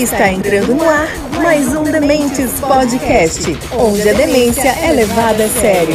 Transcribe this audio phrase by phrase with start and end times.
[0.00, 1.08] Está entrando no ar
[1.42, 3.44] mais um Dementes Podcast,
[3.78, 5.94] onde a demência é levada a sério.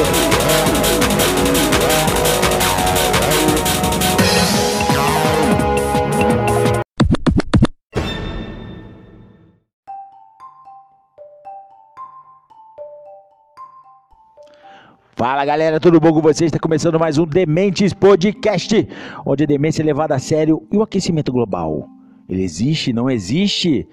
[15.16, 16.50] Fala galera, tudo bom com vocês?
[16.50, 18.88] Está começando mais um Dementes Podcast,
[19.26, 21.90] onde a demência é levada a sério e o aquecimento global.
[22.30, 23.88] Ele existe, não existe?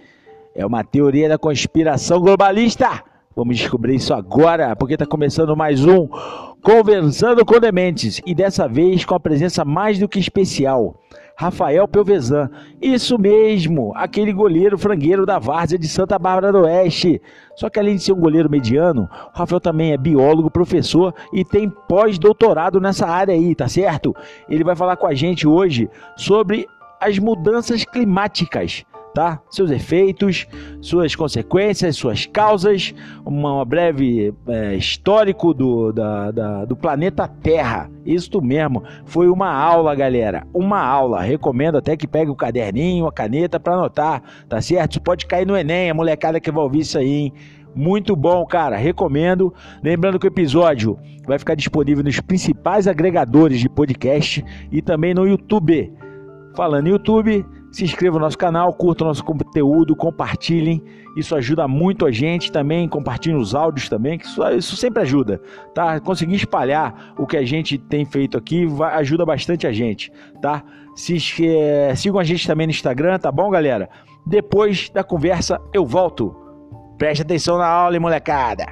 [0.54, 3.02] É uma teoria da conspiração globalista.
[3.34, 6.06] Vamos descobrir isso agora, porque está começando mais um
[6.62, 10.94] Conversando com Dementes e dessa vez com a presença mais do que especial.
[11.34, 17.22] Rafael Pelvezan, isso mesmo, aquele goleiro frangueiro da Várzea de Santa Bárbara do Oeste.
[17.56, 21.46] Só que além de ser um goleiro mediano, o Rafael também é biólogo, professor e
[21.46, 24.14] tem pós-doutorado nessa área aí, tá certo?
[24.50, 26.68] Ele vai falar com a gente hoje sobre
[27.00, 29.40] as mudanças climáticas tá?
[29.50, 30.46] Seus efeitos,
[30.80, 37.90] suas consequências, suas causas, uma breve é, histórico do, da, da, do planeta Terra.
[38.04, 41.20] Isso mesmo, foi uma aula, galera, uma aula.
[41.20, 44.92] Recomendo até que pegue o caderninho, a caneta para anotar, tá certo?
[44.92, 47.32] Isso pode cair no Enem, a molecada que vai ouvir isso aí, hein?
[47.74, 48.76] Muito bom, cara.
[48.76, 49.52] Recomendo.
[49.82, 55.26] Lembrando que o episódio vai ficar disponível nos principais agregadores de podcast e também no
[55.26, 55.92] YouTube.
[56.54, 60.84] Falando em YouTube, se inscreva no nosso canal, curta nosso conteúdo, compartilhem.
[61.16, 62.86] Isso ajuda muito a gente também.
[62.86, 65.40] Compartilhem os áudios também, que isso, isso sempre ajuda,
[65.74, 65.98] tá?
[65.98, 70.12] Conseguir espalhar o que a gente tem feito aqui vai, ajuda bastante a gente,
[70.42, 70.62] tá?
[70.94, 73.88] Se, é, sigam a gente também no Instagram, tá bom, galera?
[74.26, 76.36] Depois da conversa, eu volto.
[76.98, 78.66] Preste atenção na aula, molecada!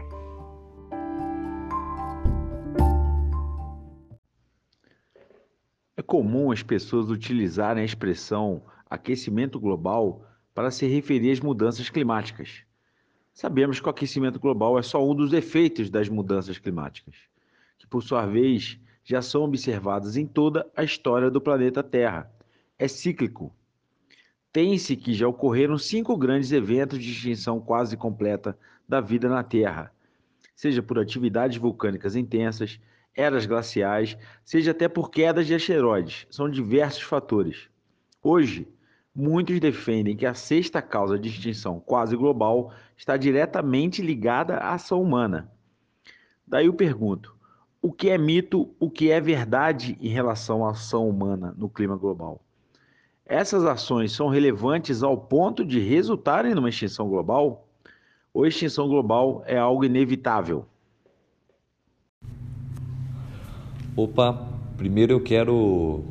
[5.97, 12.65] É comum as pessoas utilizarem a expressão aquecimento global para se referir às mudanças climáticas.
[13.33, 17.15] Sabemos que o aquecimento global é só um dos efeitos das mudanças climáticas,
[17.79, 22.31] que por sua vez já são observadas em toda a história do planeta Terra.
[22.79, 23.55] É cíclico.
[24.53, 29.93] Tem-se que já ocorreram cinco grandes eventos de extinção quase completa da vida na Terra,
[30.57, 32.81] seja por atividades vulcânicas intensas,
[33.15, 36.27] eras glaciais, seja até por quedas de asteroides.
[36.31, 37.69] São diversos fatores.
[38.23, 38.69] Hoje,
[39.15, 45.03] Muitos defendem que a sexta causa de extinção quase global está diretamente ligada à ação
[45.03, 45.51] humana.
[46.47, 47.35] Daí eu pergunto:
[47.83, 51.97] o que é mito, o que é verdade em relação à ação humana no clima
[51.97, 52.41] global?
[53.27, 57.69] Essas ações são relevantes ao ponto de resultarem numa extinção global?
[58.33, 60.67] Ou extinção global é algo inevitável?
[63.97, 66.05] Opa, primeiro eu quero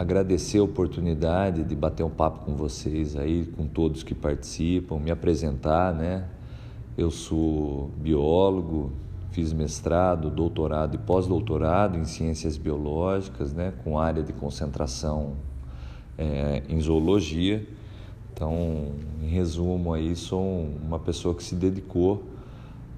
[0.00, 5.10] agradecer a oportunidade de bater um papo com vocês aí, com todos que participam, me
[5.10, 6.24] apresentar, né?
[6.96, 8.92] Eu sou biólogo,
[9.30, 13.74] fiz mestrado, doutorado e pós-doutorado em ciências biológicas, né?
[13.84, 15.34] Com área de concentração
[16.16, 17.68] é, em zoologia.
[18.32, 22.22] Então, em resumo aí, sou uma pessoa que se dedicou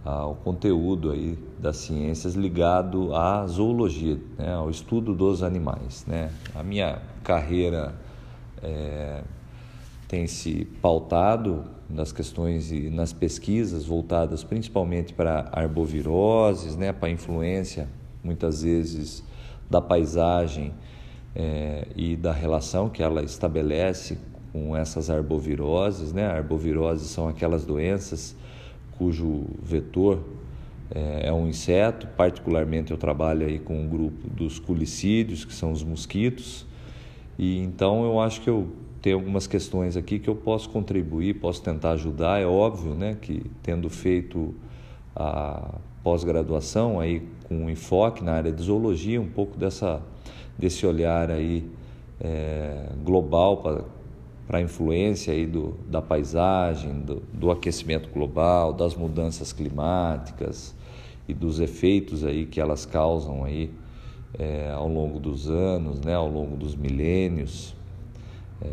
[0.04, 6.04] ao conteúdo aí das ciências ligado à zoologia, né, ao estudo dos animais.
[6.06, 6.30] Né.
[6.54, 7.94] A minha carreira
[8.62, 9.22] é,
[10.08, 17.12] tem se pautado nas questões e nas pesquisas voltadas principalmente para arboviroses, né, para a
[17.12, 17.88] influência
[18.24, 19.22] muitas vezes
[19.70, 20.72] da paisagem
[21.34, 24.18] é, e da relação que ela estabelece
[24.52, 26.12] com essas arboviroses.
[26.12, 26.26] Né?
[26.26, 28.36] Arboviroses são aquelas doenças
[29.02, 30.20] cujo vetor
[30.94, 35.52] é, é um inseto, particularmente eu trabalho aí com o um grupo dos culicídios, que
[35.52, 36.64] são os mosquitos,
[37.36, 38.68] e então eu acho que eu
[39.00, 43.42] tenho algumas questões aqui que eu posso contribuir, posso tentar ajudar, é óbvio, né, que
[43.60, 44.54] tendo feito
[45.16, 50.00] a pós-graduação aí com um enfoque na área de zoologia, um pouco dessa
[50.56, 51.68] desse olhar aí
[52.20, 53.84] é, global para
[54.52, 60.74] para a influência aí do, da paisagem, do, do aquecimento global, das mudanças climáticas
[61.26, 63.70] e dos efeitos aí que elas causam aí
[64.38, 67.74] é, ao longo dos anos, né, ao longo dos milênios.
[68.60, 68.68] É,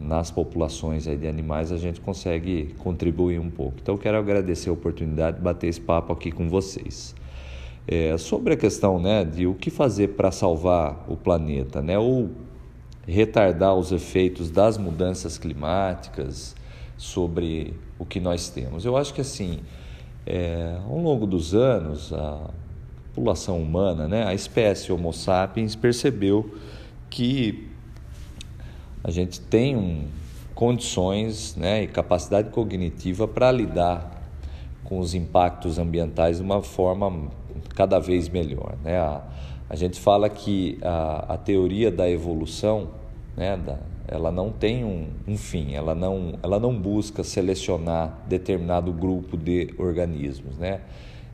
[0.00, 3.74] nas populações aí de animais a gente consegue contribuir um pouco.
[3.82, 7.14] Então quero agradecer a oportunidade de bater esse papo aqui com vocês.
[7.86, 12.30] É, sobre a questão né, de o que fazer para salvar o planeta, né, ou
[13.06, 16.54] retardar os efeitos das mudanças climáticas
[16.96, 18.84] sobre o que nós temos.
[18.84, 19.60] Eu acho que assim,
[20.26, 22.50] é, ao longo dos anos, a
[23.14, 26.54] população humana, né, a espécie Homo sapiens percebeu
[27.10, 27.68] que
[29.04, 30.06] a gente tem um,
[30.54, 34.22] condições né, e capacidade cognitiva para lidar
[34.84, 37.30] com os impactos ambientais de uma forma
[37.74, 38.76] cada vez melhor.
[38.82, 38.98] Né?
[38.98, 39.22] A,
[39.72, 42.90] a gente fala que a, a teoria da evolução,
[43.34, 48.92] né, da, ela não tem um, um, fim, ela não, ela não busca selecionar determinado
[48.92, 50.58] grupo de organismos.
[50.58, 50.82] Né?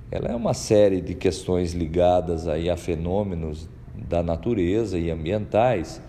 [0.08, 6.00] Ela é uma série de questões ligadas aí a fenômenos da natureza e ambientais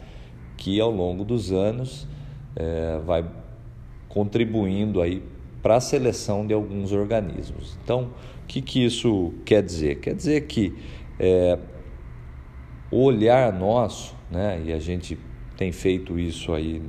[0.56, 2.08] que ao longo dos anos
[2.56, 3.26] é, vai
[4.08, 5.24] contribuindo aí
[5.64, 7.76] para a seleção de alguns organismos.
[7.84, 8.12] Então,
[8.44, 9.96] o que, que isso quer dizer?
[10.00, 10.76] Quer dizer que
[11.20, 11.58] é,
[12.92, 15.18] o olhar nosso, né, e a gente
[15.58, 16.82] tem feito isso aí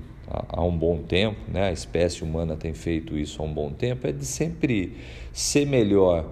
[0.48, 4.06] há, um bom tempo, né, a espécie humana tem feito isso há um bom tempo,
[4.06, 4.96] é de sempre
[5.32, 6.26] ser melhor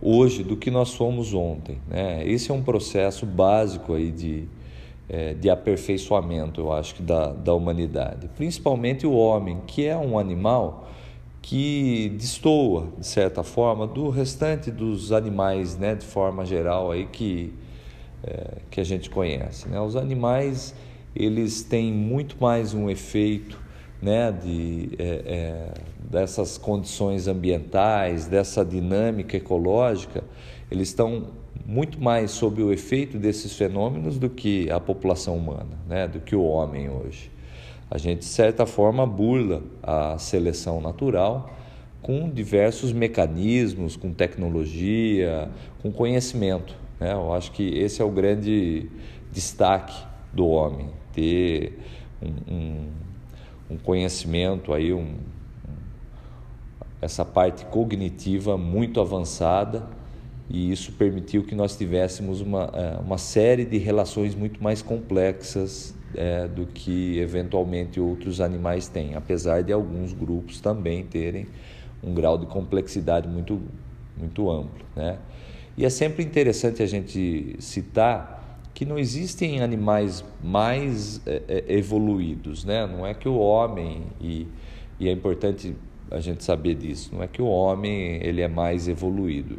[0.00, 1.78] hoje do que nós fomos ontem.
[1.88, 2.26] Né?
[2.26, 4.44] Esse é um processo básico aí de,
[5.08, 8.28] é, de aperfeiçoamento, eu acho, da, da humanidade.
[8.36, 10.88] Principalmente o homem, que é um animal
[11.40, 17.54] que destoa, de certa forma, do restante dos animais, né, de forma geral, aí que,
[18.26, 19.68] é, que a gente conhece.
[19.68, 19.80] Né?
[19.80, 20.74] Os animais
[21.14, 23.58] eles têm muito mais um efeito
[24.02, 30.22] né, de, é, é, dessas condições ambientais, dessa dinâmica ecológica,
[30.70, 31.28] eles estão
[31.64, 36.36] muito mais sob o efeito desses fenômenos do que a população humana, né, do que
[36.36, 37.30] o homem hoje.
[37.90, 41.54] A gente, de certa forma, burla a seleção natural
[42.02, 45.48] com diversos mecanismos, com tecnologia,
[45.82, 46.76] com conhecimento.
[47.00, 47.12] Né?
[47.12, 48.90] Eu acho que esse é o grande
[49.32, 49.94] destaque
[50.32, 51.78] do homem, ter
[52.22, 52.88] um, um,
[53.70, 55.14] um conhecimento aí, um,
[57.00, 59.86] essa parte cognitiva muito avançada
[60.48, 65.94] e isso permitiu que nós tivéssemos uma, é, uma série de relações muito mais complexas
[66.14, 71.48] é, do que eventualmente outros animais têm, apesar de alguns grupos também terem
[72.02, 73.60] um grau de complexidade muito,
[74.16, 74.84] muito amplo.
[74.94, 75.18] Né?
[75.76, 82.64] E é sempre interessante a gente citar que não existem animais mais é, é, evoluídos,
[82.64, 82.86] né?
[82.86, 84.46] Não é que o homem e,
[84.98, 85.74] e é importante
[86.10, 87.10] a gente saber disso.
[87.14, 89.58] Não é que o homem ele é mais evoluído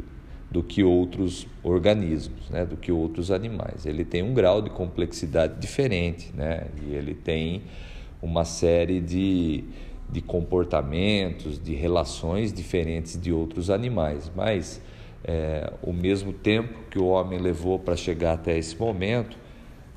[0.50, 2.64] do que outros organismos, né?
[2.64, 3.86] Do que outros animais.
[3.86, 6.66] Ele tem um grau de complexidade diferente, né?
[6.84, 7.62] E ele tem
[8.22, 9.64] uma série de
[10.10, 14.80] de comportamentos, de relações diferentes de outros animais, mas
[15.28, 19.36] é, o mesmo tempo que o homem levou para chegar até esse momento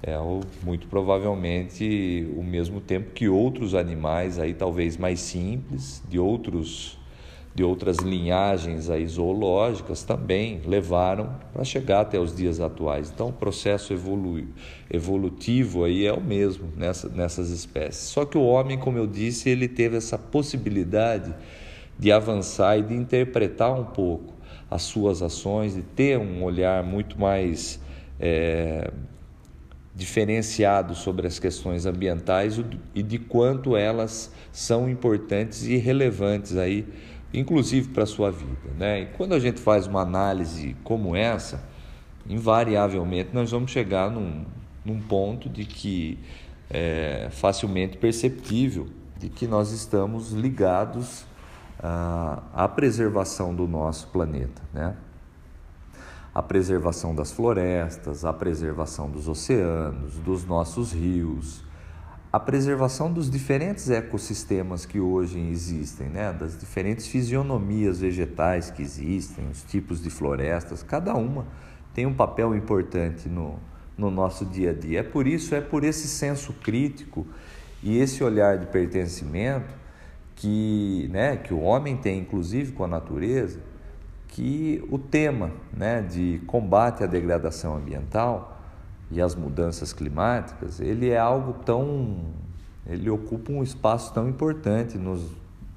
[0.03, 0.17] é
[0.61, 6.99] muito provavelmente o mesmo tempo que outros animais aí talvez mais simples de outros
[7.53, 13.11] de outras linhagens aí zoológicas também levaram para chegar até os dias atuais.
[13.13, 14.47] Então o processo evolu
[14.89, 18.03] evolutivo aí é o mesmo nessa, nessas espécies.
[18.03, 21.35] Só que o homem, como eu disse, ele teve essa possibilidade
[21.99, 24.30] de avançar e de interpretar um pouco
[24.71, 27.77] as suas ações e ter um olhar muito mais
[28.17, 28.89] é,
[29.93, 32.57] diferenciado sobre as questões ambientais
[32.95, 36.87] e de quanto elas são importantes e relevantes aí,
[37.33, 38.71] inclusive para a sua vida.
[38.79, 39.01] Né?
[39.01, 41.61] E quando a gente faz uma análise como essa,
[42.29, 44.45] invariavelmente nós vamos chegar num,
[44.85, 46.17] num ponto de que
[46.69, 48.87] é facilmente perceptível
[49.19, 51.25] de que nós estamos ligados
[51.83, 54.95] a, preservação do nosso planeta, né?
[56.33, 61.63] a preservação das florestas, a preservação dos oceanos, dos nossos rios,
[62.31, 66.31] a preservação dos diferentes ecossistemas que hoje existem, né?
[66.31, 71.45] das diferentes fisionomias vegetais que existem, os tipos de florestas, cada uma
[71.93, 73.59] tem um papel importante no,
[73.97, 74.99] no nosso dia a dia.
[74.99, 77.27] É por isso, é por esse senso crítico
[77.83, 79.80] e esse olhar de pertencimento
[80.41, 83.59] que, né, que o homem tem, inclusive com a natureza,
[84.29, 88.59] que o tema né, de combate à degradação ambiental
[89.11, 92.21] e às mudanças climáticas, ele é algo tão,
[92.87, 95.29] ele ocupa um espaço tão importante nos,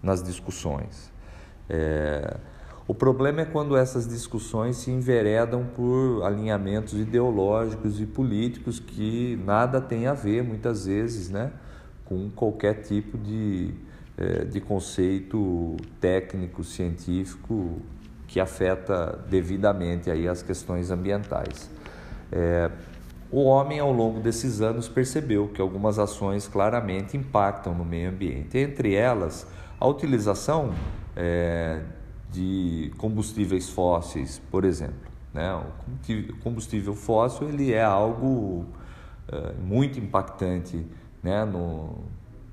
[0.03, 1.13] nas discussões.
[1.69, 2.39] É,
[2.89, 9.79] o problema é quando essas discussões se enveredam por alinhamentos ideológicos e políticos que nada
[9.79, 11.53] tem a ver, muitas vezes, né,
[12.07, 13.75] com qualquer tipo de
[14.17, 17.81] é, de conceito técnico, científico,
[18.27, 21.71] que afeta devidamente aí as questões ambientais.
[22.33, 22.71] É,
[23.31, 28.57] o homem, ao longo desses anos, percebeu que algumas ações claramente impactam no meio ambiente,
[28.59, 29.47] entre elas
[29.81, 30.73] a utilização
[31.17, 31.81] é,
[32.31, 35.13] de combustíveis fósseis, por exemplo.
[35.33, 35.53] Né?
[35.53, 38.67] O combustível fóssil ele é algo
[39.29, 40.87] é, muito impactante
[41.23, 41.45] né?
[41.45, 41.99] no,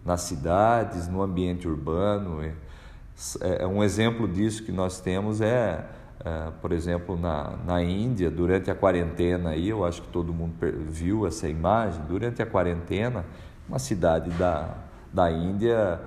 [0.05, 2.43] nas cidades, no ambiente urbano.
[2.43, 5.85] É, é um exemplo disso que nós temos é,
[6.23, 10.53] é, por exemplo, na, na Índia, durante a quarentena, aí, eu acho que todo mundo
[10.87, 13.25] viu essa imagem, durante a quarentena,
[13.67, 14.69] uma cidade da,
[15.11, 15.99] da Índia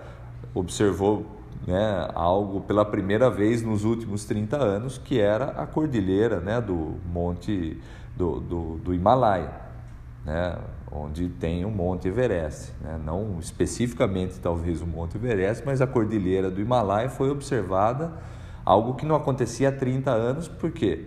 [0.55, 1.27] observou
[1.67, 6.97] né, algo pela primeira vez nos últimos 30 anos, que era a cordilheira né, do
[7.13, 7.81] Monte
[8.17, 9.51] do, do, do Himalaia,
[10.25, 10.57] né,
[10.91, 12.73] onde tem o Monte Everest.
[12.81, 18.13] Né, não especificamente, talvez, o Monte Everest, mas a cordilheira do Himalaia foi observada,
[18.65, 21.07] algo que não acontecia há 30 anos, por quê?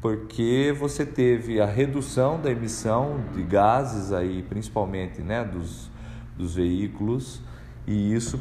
[0.00, 5.90] Porque você teve a redução da emissão de gases, aí, principalmente né, dos,
[6.36, 7.42] dos veículos,
[7.86, 8.40] e isso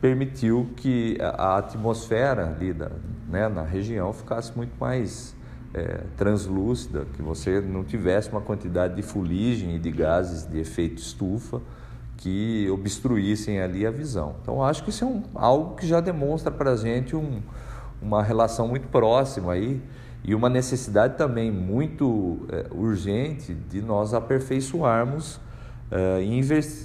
[0.00, 2.90] permitiu que a atmosfera ali da,
[3.28, 5.34] né, na região ficasse muito mais
[5.74, 10.98] é, translúcida, que você não tivesse uma quantidade de fuligem e de gases de efeito
[10.98, 11.60] estufa
[12.16, 14.36] que obstruíssem ali a visão.
[14.42, 17.40] Então, acho que isso é um, algo que já demonstra para a gente um,
[18.02, 19.80] uma relação muito próxima aí
[20.24, 25.40] e uma necessidade também muito é, urgente de nós aperfeiçoarmos
[25.90, 26.20] uh,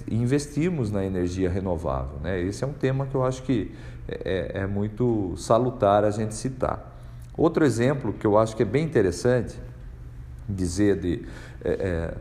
[0.10, 2.20] investirmos na energia renovável.
[2.22, 2.42] Né?
[2.42, 3.72] Esse é um tema que eu acho que
[4.08, 6.93] é, é, é muito salutar a gente citar.
[7.38, 9.60] Outro exemplo que eu acho que é bem interessante
[10.48, 11.26] dizer de
[11.64, 12.14] é, é,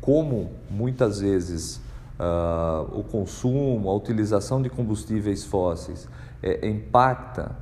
[0.00, 1.80] como muitas vezes
[2.18, 6.08] uh, o consumo, a utilização de combustíveis fósseis
[6.42, 7.52] é, impacta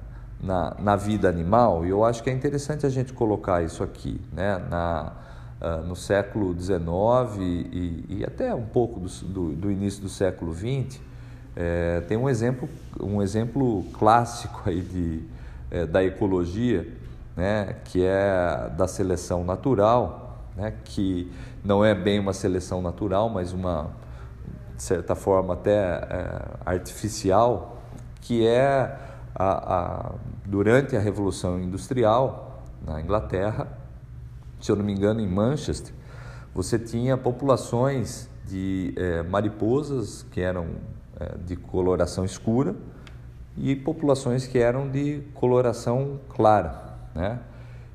[0.42, 4.20] na, na vida animal, e eu acho que é interessante a gente colocar isso aqui,
[4.32, 4.58] né?
[4.68, 5.12] na,
[5.60, 10.52] uh, no século XIX e, e, até um pouco do, do, do início do século
[10.52, 11.00] XX,
[11.54, 12.68] é, tem um exemplo,
[13.00, 15.22] um exemplo clássico aí de,
[15.72, 16.86] é, da ecologia,
[17.34, 21.32] né, que é da seleção natural, né, que
[21.64, 23.90] não é bem uma seleção natural, mas uma,
[24.76, 27.78] de certa forma, até é, artificial,
[28.20, 28.98] que é
[29.34, 30.12] a, a,
[30.44, 33.66] durante a Revolução Industrial na Inglaterra,
[34.60, 35.94] se eu não me engano, em Manchester,
[36.54, 40.66] você tinha populações de é, mariposas que eram
[41.18, 42.76] é, de coloração escura
[43.56, 47.40] e populações que eram de coloração clara, né?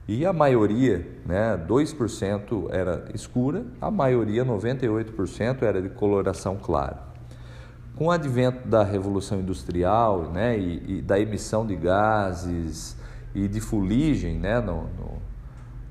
[0.08, 7.00] E a maioria, né, 2% era escura, a maioria, 98%, era de coloração clara.
[7.98, 12.96] Com o advento da Revolução Industrial né, e, e da emissão de gases
[13.36, 15.28] e de fuligem né, no, no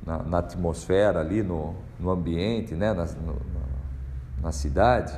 [0.06, 3.37] na, na atmosfera ali, no, no ambiente, né, na, no,
[4.40, 5.12] na cidade,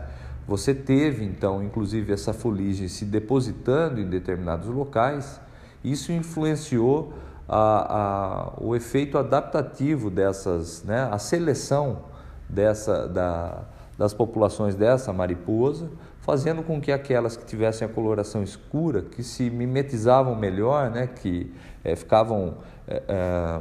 [0.49, 5.38] você teve então, inclusive, essa fuligem se depositando em determinados locais.
[5.85, 7.12] Isso influenciou
[7.47, 12.05] a, a, o efeito adaptativo dessas, né, a seleção
[12.49, 13.64] dessa, da,
[13.99, 15.90] das populações dessa mariposa,
[16.23, 21.52] fazendo com que aquelas que tivessem a coloração escura, que se mimetizavam melhor, né, que
[21.85, 22.55] é, ficavam
[22.87, 23.61] é, é,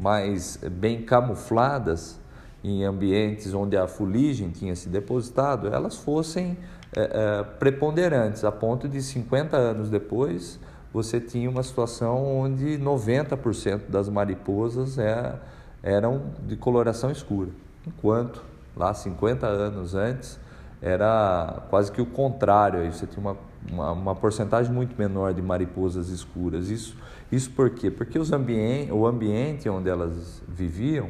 [0.00, 2.21] mais bem camufladas
[2.64, 6.56] em ambientes onde a fuligem tinha se depositado, elas fossem
[6.94, 10.60] é, é, preponderantes, a ponto de 50 anos depois
[10.92, 15.34] você tinha uma situação onde 90% das mariposas é,
[15.82, 17.50] eram de coloração escura,
[17.86, 18.44] enquanto
[18.76, 20.38] lá 50 anos antes
[20.80, 23.36] era quase que o contrário, aí você tinha uma,
[23.70, 26.68] uma, uma porcentagem muito menor de mariposas escuras.
[26.68, 26.96] Isso
[27.32, 27.90] isso por quê?
[27.90, 31.08] Porque os ambien o ambiente onde elas viviam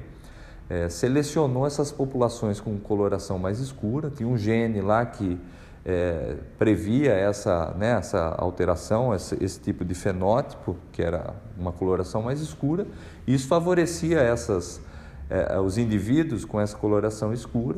[0.73, 5.39] é, selecionou essas populações com coloração mais escura, tinha um gene lá que
[5.85, 12.23] é, previa essa, né, essa alteração, esse, esse, tipo de fenótipo, que era uma coloração
[12.23, 12.87] mais escura,
[13.27, 14.81] e isso favorecia essas,
[15.29, 17.77] é, os indivíduos com essa coloração escura,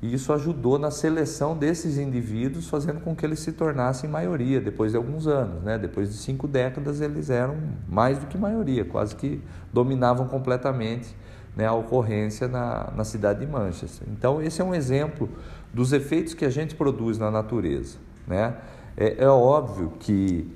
[0.00, 4.92] e isso ajudou na seleção desses indivíduos, fazendo com que eles se tornassem maioria depois
[4.92, 5.62] de alguns anos.
[5.62, 5.76] Né?
[5.76, 7.56] Depois de cinco décadas, eles eram
[7.86, 11.14] mais do que maioria, quase que dominavam completamente
[11.56, 14.06] né, a ocorrência na, na cidade de Manchester.
[14.10, 15.28] Então, esse é um exemplo
[15.72, 17.98] dos efeitos que a gente produz na natureza.
[18.26, 18.56] Né?
[18.96, 20.48] É, é óbvio que,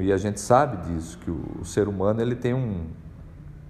[0.00, 2.86] e a gente sabe disso, que o, ser humano ele tem um,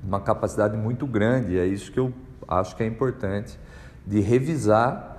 [0.03, 2.13] uma capacidade muito grande, e é isso que eu
[2.47, 3.59] acho que é importante
[4.07, 5.17] de revisar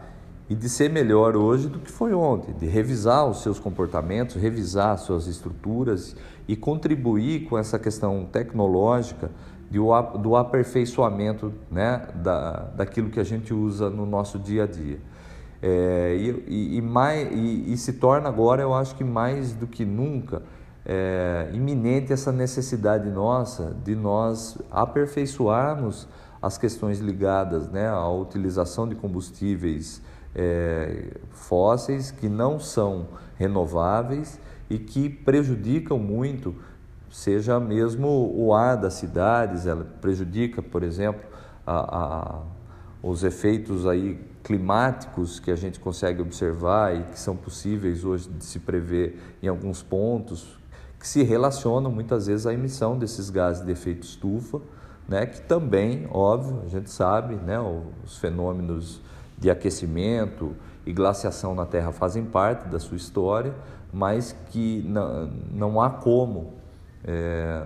[0.50, 4.94] e de ser melhor hoje do que foi ontem, de revisar os seus comportamentos, revisar
[4.94, 6.16] as suas estruturas
[6.48, 9.30] e contribuir com essa questão tecnológica
[9.70, 15.00] do aperfeiçoamento né, da, daquilo que a gente usa no nosso dia a dia.
[15.62, 19.86] É, e, e, mais, e, e, se torna agora, eu acho que mais do que
[19.86, 20.42] nunca,
[20.86, 26.08] é, iminente essa necessidade nossa de nós aperfeiçoarmos
[26.42, 30.02] as questões ligadas né, à utilização de combustíveis
[30.34, 33.08] é, fósseis que não são
[33.38, 36.56] renováveis e que prejudicam muito,
[37.12, 41.22] seja mesmo o ar das cidades, ela prejudica, por exemplo,
[41.66, 42.42] a, a,
[43.02, 48.44] os efeitos aí climáticos que a gente consegue observar e que são possíveis hoje de
[48.44, 50.58] se prever em alguns pontos,
[51.00, 54.60] que se relacionam muitas vezes à emissão desses gases de efeito estufa,
[55.08, 57.60] né, que também, óbvio, a gente sabe, né,
[58.04, 59.02] os fenômenos
[59.38, 63.54] de aquecimento e glaciação na Terra fazem parte da sua história,
[63.92, 66.59] mas que não, não há como
[67.04, 67.66] é,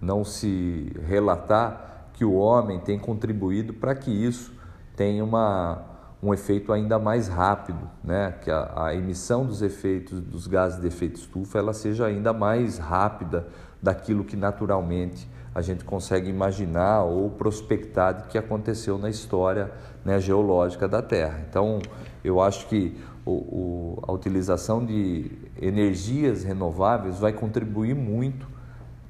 [0.00, 4.52] não se relatar que o homem tem contribuído para que isso
[4.96, 5.82] tenha uma,
[6.22, 8.34] um efeito ainda mais rápido, né?
[8.42, 12.78] que a, a, emissão dos efeitos dos gases de efeito estufa ela seja ainda mais
[12.78, 13.46] rápida
[13.82, 19.70] daquilo que naturalmente a gente consegue imaginar ou prospectar de que aconteceu na história
[20.04, 21.44] né, geológica da Terra.
[21.48, 21.80] Então,
[22.24, 28.53] eu acho que o, o, a utilização de energias renováveis vai contribuir muito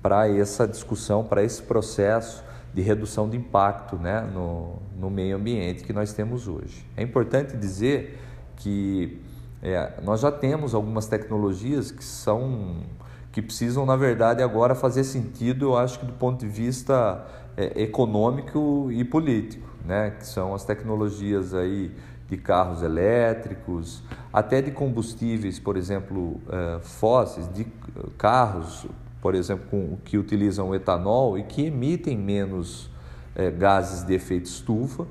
[0.04, 2.44] para essa discussão, para esse processo
[2.74, 6.84] de redução de impacto né, no, no meio ambiente que nós temos hoje.
[6.94, 8.20] É importante dizer
[8.54, 9.18] que
[9.62, 12.82] é, nós já temos algumas tecnologias que são
[13.32, 17.82] que precisam, na verdade, agora fazer sentido, eu acho que do ponto de vista é,
[17.82, 20.10] econômico e político, né?
[20.10, 21.90] que são as tecnologias aí
[22.28, 27.66] de carros elétricos, até de combustíveis, por exemplo, é, fósseis, de
[28.18, 28.86] carros,
[29.24, 32.90] por exemplo, com, que utilizam etanol e que emitem menos
[33.34, 35.06] é, gases de efeito estufa,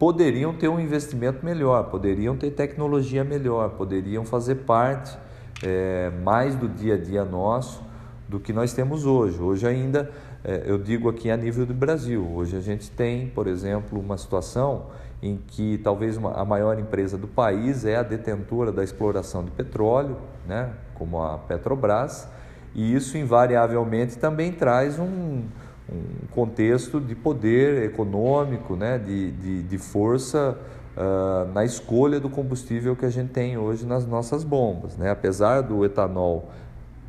[0.00, 5.16] poderiam ter um investimento melhor, poderiam ter tecnologia melhor, poderiam fazer parte
[5.62, 7.80] é, mais do dia a dia nosso
[8.28, 9.40] do que nós temos hoje.
[9.40, 10.10] Hoje ainda,
[10.42, 14.18] é, eu digo aqui a nível do Brasil, hoje a gente tem, por exemplo, uma
[14.18, 14.86] situação
[15.22, 19.52] em que talvez uma, a maior empresa do país é a detentora da exploração de
[19.52, 20.16] petróleo,
[20.48, 22.28] né, como a Petrobras,
[22.74, 25.42] e isso invariavelmente também traz um,
[25.90, 30.58] um contexto de poder econômico, né, de, de, de força
[30.96, 34.96] uh, na escolha do combustível que a gente tem hoje nas nossas bombas.
[34.96, 35.10] Né?
[35.10, 36.50] Apesar do etanol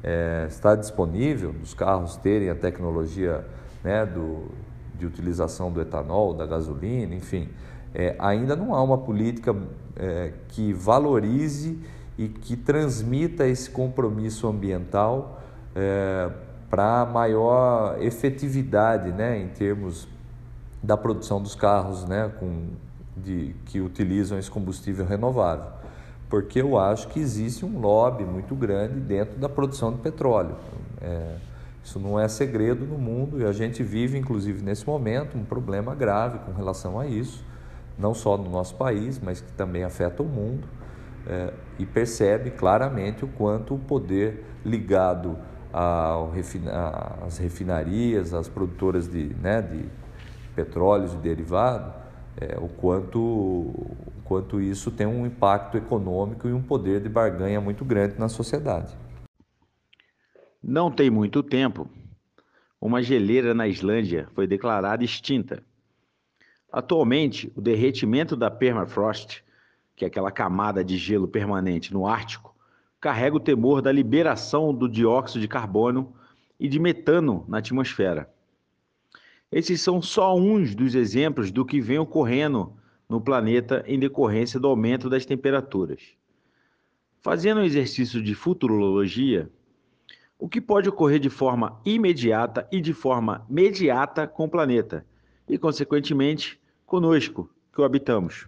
[0.04, 3.46] é, estar disponível, os carros terem a tecnologia
[3.84, 4.50] né, do,
[5.00, 7.48] de utilização do etanol, da gasolina, enfim,
[7.96, 9.56] é, ainda não há uma política
[9.96, 11.80] é, que valorize
[12.18, 15.42] e que transmita esse compromisso ambiental
[15.76, 16.30] é,
[16.70, 20.08] para maior efetividade né, em termos
[20.82, 22.70] da produção dos carros né, com
[23.16, 25.68] de, que utilizam esse combustível renovável,
[26.30, 30.56] porque eu acho que existe um lobby muito grande dentro da produção de petróleo.
[31.02, 31.36] É,
[31.84, 35.94] isso não é segredo no mundo e a gente vive, inclusive nesse momento, um problema
[35.94, 37.44] grave com relação a isso,
[38.00, 40.68] não só no nosso país, mas que também afeta o mundo.
[41.26, 45.38] É, e percebe claramente o quanto o poder ligado
[45.74, 49.90] às refinarias, às produtoras de, né, de
[50.56, 51.94] e derivados,
[52.38, 57.60] é, o quanto, o quanto isso tem um impacto econômico e um poder de barganha
[57.60, 58.96] muito grande na sociedade.
[60.62, 61.90] Não tem muito tempo,
[62.80, 65.64] uma geleira na Islândia foi declarada extinta.
[66.72, 69.44] Atualmente, o derretimento da permafrost,
[69.96, 72.53] que é aquela camada de gelo permanente no Ártico,
[73.04, 76.16] carrega o temor da liberação do dióxido de carbono
[76.58, 78.34] e de metano na atmosfera.
[79.52, 82.74] Esses são só uns dos exemplos do que vem ocorrendo
[83.10, 86.02] no planeta em decorrência do aumento das temperaturas.
[87.20, 89.52] Fazendo um exercício de futurologia,
[90.40, 95.06] o que pode ocorrer de forma imediata e de forma mediata com o planeta
[95.46, 98.48] e, consequentemente, conosco que o habitamos.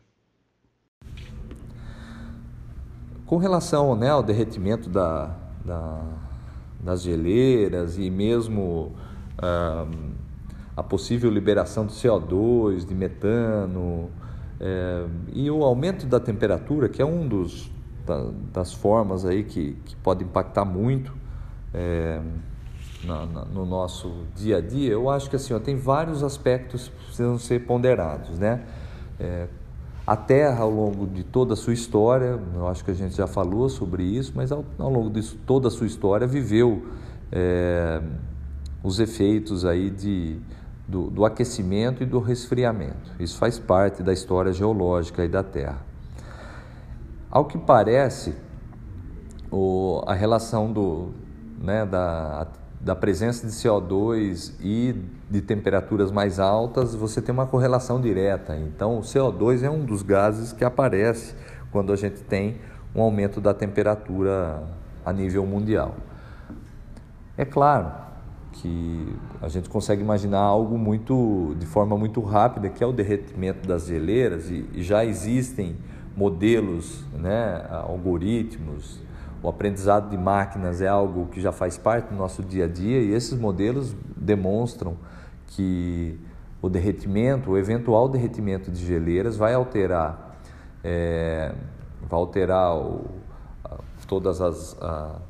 [3.26, 6.02] Com relação né, ao derretimento da, da,
[6.80, 8.92] das geleiras e mesmo
[9.40, 10.16] uh,
[10.78, 14.12] a possível liberação de CO2, de metano
[14.60, 17.72] é, e o aumento da temperatura, que é um dos
[18.06, 21.14] da, das formas aí que, que pode impactar muito
[21.74, 22.22] é,
[23.04, 24.92] na, na, no nosso dia a dia.
[24.92, 28.64] Eu acho que assim ó, tem vários aspectos que precisam ser ponderados, né?
[29.20, 29.48] É,
[30.06, 33.26] a Terra, ao longo de toda a sua história, eu acho que a gente já
[33.26, 36.86] falou sobre isso, mas ao, ao longo de toda a sua história viveu
[37.32, 38.02] é,
[38.84, 40.40] os efeitos aí de
[40.88, 43.12] do, do aquecimento e do resfriamento.
[43.20, 45.82] Isso faz parte da história geológica e da Terra.
[47.30, 48.36] Ao que parece,
[49.52, 51.10] o, a relação do,
[51.60, 52.48] né, da,
[52.86, 54.96] da presença de CO2 e
[55.28, 58.56] de temperaturas mais altas, você tem uma correlação direta.
[58.56, 61.34] Então, o CO2 é um dos gases que aparece
[61.72, 62.58] quando a gente tem
[62.94, 64.62] um aumento da temperatura
[65.04, 65.96] a nível mundial.
[67.36, 67.92] É claro
[68.52, 73.68] que a gente consegue imaginar algo muito de forma muito rápida, que é o derretimento
[73.68, 75.76] das geleiras e, já existem
[76.16, 79.04] modelos, né, algoritmos,
[79.46, 83.00] o aprendizado de máquinas é algo que já faz parte do nosso dia a dia
[83.00, 84.98] e esses modelos demonstram
[85.48, 86.20] que
[86.60, 90.36] o derretimento, o eventual derretimento de geleiras vai alterar,
[90.84, 91.54] é,
[92.02, 93.06] vai alterar o,
[94.08, 95.22] todas as a,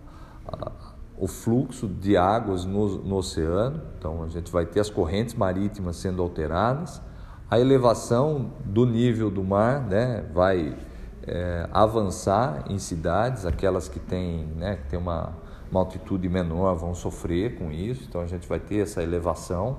[0.47, 0.71] a,
[1.17, 3.81] o fluxo de águas no, no oceano.
[3.99, 7.01] Então a gente vai ter as correntes marítimas sendo alteradas,
[7.51, 10.73] a elevação do nível do mar, né, vai
[11.27, 15.33] é, avançar em cidades, aquelas que têm, né, que têm uma,
[15.69, 19.77] uma altitude menor vão sofrer com isso, então a gente vai ter essa elevação.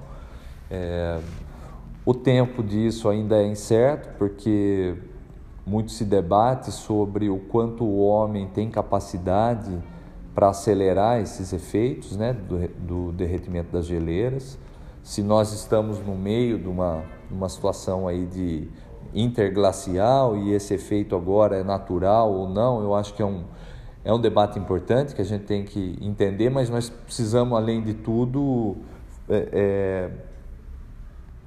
[0.70, 1.20] É,
[2.04, 4.96] o tempo disso ainda é incerto, porque
[5.66, 9.76] muito se debate sobre o quanto o homem tem capacidade
[10.32, 14.58] para acelerar esses efeitos né, do, do, derretimento das geleiras.
[15.02, 18.68] Se nós estamos no meio de uma, uma situação aí de
[19.14, 23.44] interglacial e esse efeito agora é natural ou não, eu acho que é um,
[24.04, 27.94] é um debate importante que a gente tem que entender, mas nós precisamos, além de
[27.94, 28.76] tudo,
[29.28, 30.10] é, é,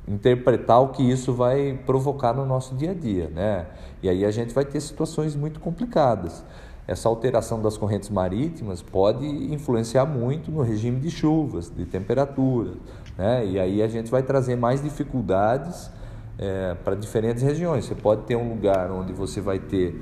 [0.08, 3.68] interpretar o que isso vai provocar no nosso dia a dia, né?
[4.02, 6.44] E aí a gente vai ter situações muito complicadas.
[6.88, 12.72] Essa alteração das correntes marítimas pode influenciar muito no regime de chuvas, de temperatura,
[13.18, 13.46] né?
[13.46, 15.92] E aí a gente vai trazer mais dificuldades
[16.40, 17.86] é, para diferentes regiões.
[17.86, 19.94] Você pode ter um lugar onde você vai ter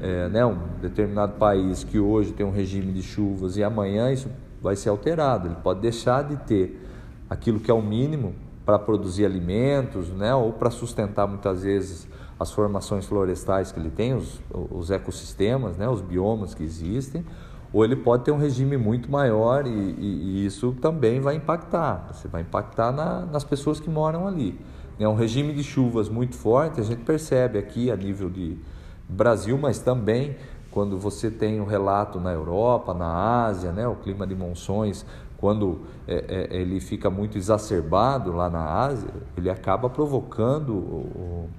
[0.00, 4.28] é, né, um determinado país que hoje tem um regime de chuvas e amanhã isso
[4.60, 5.48] vai ser alterado.
[5.48, 6.86] Ele pode deixar de ter
[7.30, 12.06] aquilo que é o mínimo para produzir alimentos, né, ou para sustentar muitas vezes
[12.38, 17.24] as formações florestais que ele tem, os, os ecossistemas, né, os biomas que existem,
[17.72, 22.08] ou ele pode ter um regime muito maior e, e, e isso também vai impactar.
[22.12, 24.58] Você vai impactar na, nas pessoas que moram ali.
[24.98, 28.56] É um regime de chuvas muito forte, a gente percebe aqui a nível de
[29.08, 30.36] Brasil, mas também
[30.70, 35.06] quando você tem o um relato na Europa, na Ásia, né, o clima de monções,
[35.38, 41.50] quando é, é, ele fica muito exacerbado lá na Ásia, ele acaba provocando o,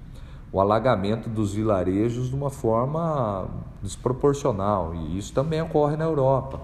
[0.52, 3.48] o alagamento dos vilarejos de uma forma
[3.82, 4.94] desproporcional.
[4.94, 6.60] E isso também ocorre na Europa.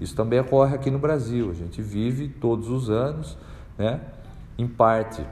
[0.00, 1.50] Isso também ocorre aqui no Brasil.
[1.50, 3.36] A gente vive todos os anos,
[3.76, 4.00] né,
[4.56, 5.24] em parte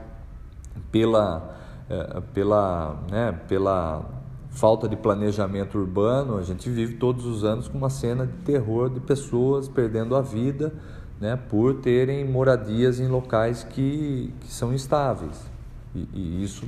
[0.91, 1.55] pela,
[1.89, 4.05] é, pela, né, pela
[4.49, 8.89] falta de planejamento urbano, a gente vive todos os anos com uma cena de terror
[8.89, 10.73] de pessoas perdendo a vida
[11.19, 15.49] né, por terem moradias em locais que, que são instáveis.
[15.93, 16.65] E, e isso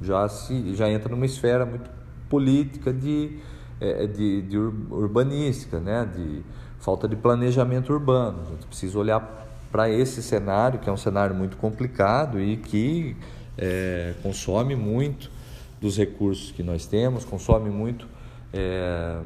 [0.00, 1.90] já, se, já entra numa esfera muito
[2.28, 3.38] política de,
[3.80, 6.42] é, de, de urbanística, né, de
[6.78, 8.42] falta de planejamento urbano.
[8.42, 13.16] A gente precisa olhar para esse cenário, que é um cenário muito complicado e que
[13.58, 15.30] é, consome muito
[15.80, 18.06] dos recursos que nós temos, consome muito
[18.52, 19.20] é,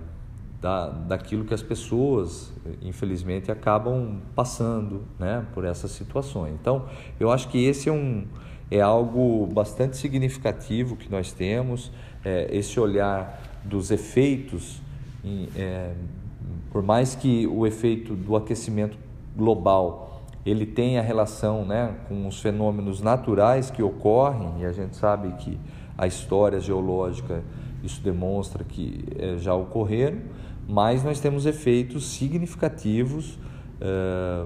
[0.60, 6.54] da, daquilo que as pessoas, infelizmente, acabam passando né, por essas situações.
[6.60, 6.86] Então,
[7.18, 8.24] eu acho que esse é, um,
[8.70, 11.90] é algo bastante significativo que nós temos,
[12.24, 14.80] é, esse olhar dos efeitos,
[15.24, 15.92] em, é,
[16.70, 18.96] por mais que o efeito do aquecimento
[19.36, 20.11] global
[20.44, 25.32] ele tem a relação né, com os fenômenos naturais que ocorrem, e a gente sabe
[25.36, 25.58] que
[25.96, 27.42] a história geológica
[27.82, 30.18] isso demonstra que é, já ocorreram,
[30.68, 33.38] mas nós temos efeitos significativos
[33.80, 34.44] é,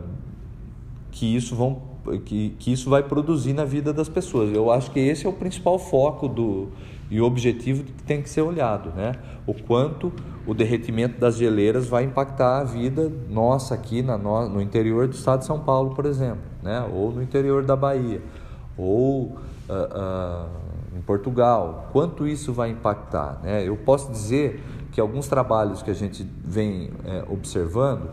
[1.10, 1.82] que, isso vão,
[2.24, 4.54] que, que isso vai produzir na vida das pessoas.
[4.54, 6.68] Eu acho que esse é o principal foco do,
[7.10, 9.12] e objetivo que tem que ser olhado, né?
[9.46, 10.12] O quanto
[10.46, 15.40] o derretimento das geleiras vai impactar a vida nossa aqui na, no, interior do estado
[15.40, 16.88] de São Paulo, por exemplo, né?
[16.94, 18.22] Ou no interior da Bahia,
[18.76, 19.36] ou uh,
[19.68, 21.88] uh, em Portugal.
[21.92, 23.66] Quanto isso vai impactar, né?
[23.66, 28.08] Eu posso dizer que alguns trabalhos que a gente vem é, observando,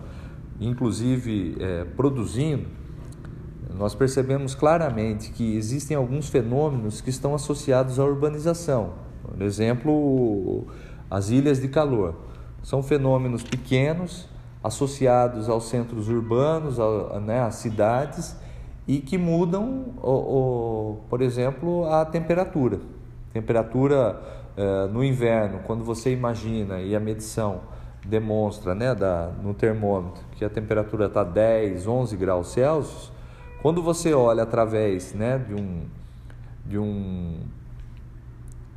[0.59, 2.65] inclusive é, produzindo,
[3.73, 8.93] nós percebemos claramente que existem alguns fenômenos que estão associados à urbanização.
[9.23, 10.67] Por exemplo,
[11.13, 12.15] as ilhas de calor.
[12.63, 14.27] São fenômenos pequenos
[14.63, 16.77] associados aos centros urbanos,
[17.23, 18.35] né, às cidades,
[18.87, 22.79] e que mudam, o, o, por exemplo, a temperatura.
[23.31, 24.19] Temperatura
[24.57, 27.61] eh, no inverno, quando você imagina e a medição
[28.03, 33.11] demonstra né, da, no termômetro que a temperatura está 10, 11 graus Celsius,
[33.61, 35.83] quando você olha através né, de um,
[36.65, 37.37] de um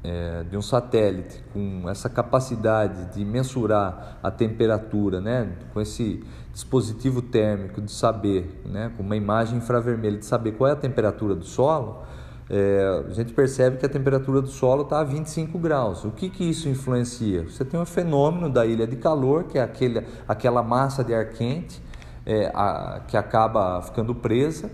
[0.07, 7.21] é, de um satélite com essa capacidade de mensurar a temperatura, né, com esse dispositivo
[7.21, 11.45] térmico de saber, né, com uma imagem infravermelha de saber qual é a temperatura do
[11.45, 12.05] solo,
[12.49, 16.05] é, a gente percebe que a temperatura do solo está a 25 graus.
[16.05, 17.43] O que, que isso influencia?
[17.43, 21.31] Você tem um fenômeno da ilha de calor, que é aquele, aquela massa de ar
[21.31, 21.83] quente
[22.25, 24.71] é, a, que acaba ficando presa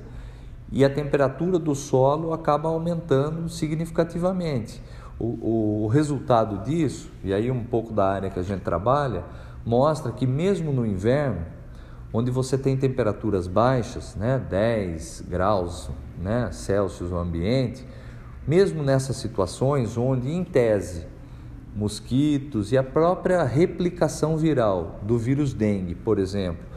[0.71, 4.83] e a temperatura do solo acaba aumentando significativamente.
[5.25, 9.23] O, o, resultado disso, e aí um pouco da área que a gente trabalha,
[9.65, 11.47] mostra que mesmo no inverno,
[12.13, 17.87] onde você tem temperaturas baixas, né, 10 graus né, Celsius no ambiente,
[18.49, 21.07] mesmo nessas situações onde, em tese,
[21.77, 26.72] mosquitos e a própria replicação viral do vírus dengue, por exemplo,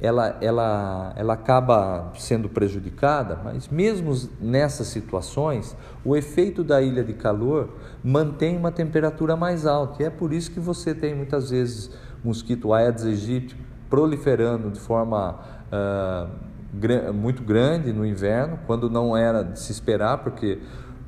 [0.00, 7.12] ela, ela, ela acaba sendo prejudicada, mas mesmo nessas situações, o efeito da ilha de
[7.12, 7.70] calor
[8.02, 10.02] mantém uma temperatura mais alta.
[10.02, 11.90] E é por isso que você tem muitas vezes
[12.22, 13.56] mosquito Aedes aegypti
[13.90, 15.40] proliferando de forma
[15.72, 20.58] uh, muito grande no inverno, quando não era de se esperar, porque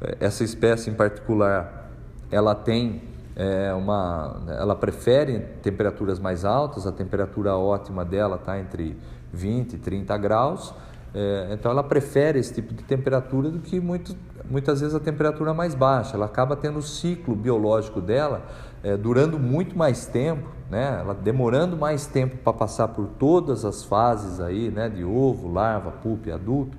[0.00, 1.90] eh, essa espécie em particular
[2.31, 3.03] ela tem
[3.42, 8.98] é uma, ela prefere temperaturas mais altas, a temperatura ótima dela está entre
[9.33, 10.74] 20 e 30 graus,
[11.14, 14.14] é, então ela prefere esse tipo de temperatura do que muito,
[14.48, 16.16] muitas vezes a temperatura mais baixa.
[16.16, 18.42] Ela acaba tendo o ciclo biológico dela
[18.83, 20.98] é, durando muito mais tempo, né?
[21.00, 24.90] ela demorando mais tempo para passar por todas as fases aí, né?
[24.90, 26.76] de ovo, larva, pupa e adulto.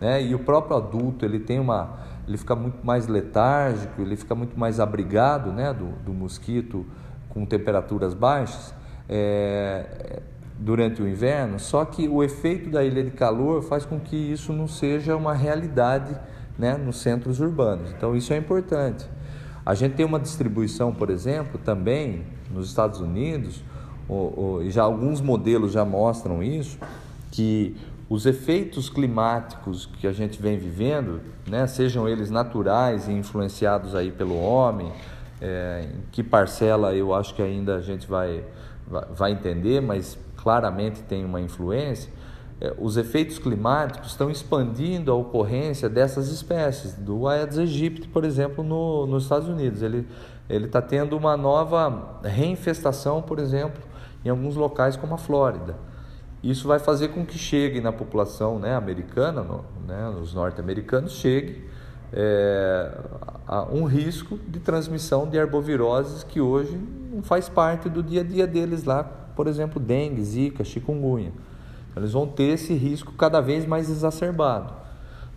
[0.00, 0.22] Né?
[0.22, 4.58] E o próprio adulto ele tem uma ele fica muito mais letárgico, ele fica muito
[4.58, 6.84] mais abrigado né, do, do mosquito
[7.30, 8.74] com temperaturas baixas
[9.08, 10.20] é,
[10.58, 11.58] durante o inverno.
[11.58, 15.32] Só que o efeito da ilha de calor faz com que isso não seja uma
[15.32, 16.14] realidade
[16.58, 17.90] né, nos centros urbanos.
[17.96, 19.06] Então isso é importante.
[19.64, 23.64] A gente tem uma distribuição, por exemplo, também nos Estados Unidos,
[24.62, 26.78] e já alguns modelos já mostram isso,
[27.30, 27.76] que
[28.08, 34.10] os efeitos climáticos que a gente vem vivendo, né, sejam eles naturais e influenciados aí
[34.10, 34.90] pelo homem,
[35.40, 38.44] é, em que parcela eu acho que ainda a gente vai,
[39.14, 42.10] vai entender, mas claramente tem uma influência,
[42.60, 48.64] é, os efeitos climáticos estão expandindo a ocorrência dessas espécies, do Aedes aegypti, por exemplo,
[48.64, 49.82] no, nos Estados Unidos.
[49.82, 50.06] Ele
[50.48, 53.82] está tendo uma nova reinfestação, por exemplo,
[54.24, 55.76] em alguns locais como a Flórida.
[56.42, 61.68] Isso vai fazer com que chegue na população né, americana, no, né, nos norte-americanos, chegue
[62.12, 62.90] é,
[63.46, 66.78] a um risco de transmissão de arboviroses que hoje
[67.12, 71.32] não faz parte do dia a dia deles lá, por exemplo, dengue, zika, chikungunya.
[71.96, 74.72] Eles vão ter esse risco cada vez mais exacerbado.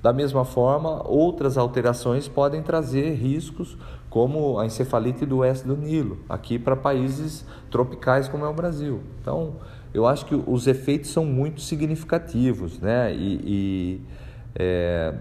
[0.02, 3.78] Da mesma forma, outras alterações podem trazer riscos,
[4.10, 9.02] como a encefalite do oeste do Nilo, aqui para países tropicais como é o Brasil.
[9.22, 9.56] Então,
[9.94, 13.14] eu acho que os efeitos são muito significativos, né?
[13.14, 14.02] E, e,
[14.56, 15.14] é,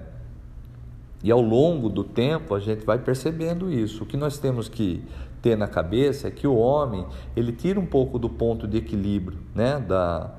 [1.22, 4.04] e ao longo do tempo a gente vai percebendo isso.
[4.04, 5.02] O que nós temos que
[5.42, 9.38] ter na cabeça é que o homem ele tira um pouco do ponto de equilíbrio,
[9.54, 9.80] né?
[9.80, 10.30] Da,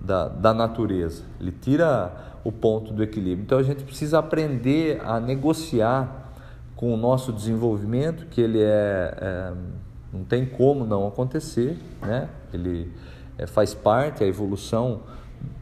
[0.00, 1.22] da, da natureza.
[1.40, 3.42] Ele tira o ponto do equilíbrio.
[3.42, 6.32] Então a gente precisa aprender a negociar
[6.74, 9.52] com o nosso desenvolvimento, que ele é, é
[10.12, 12.28] não tem como não acontecer, né?
[12.52, 12.90] Ele
[13.38, 15.00] é, faz parte a evolução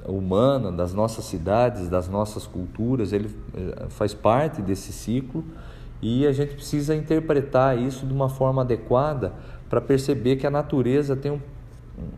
[0.07, 5.45] humana das nossas cidades, das nossas culturas, ele é, faz parte desse ciclo
[6.01, 9.33] e a gente precisa interpretar isso de uma forma adequada
[9.69, 11.41] para perceber que a natureza tem um,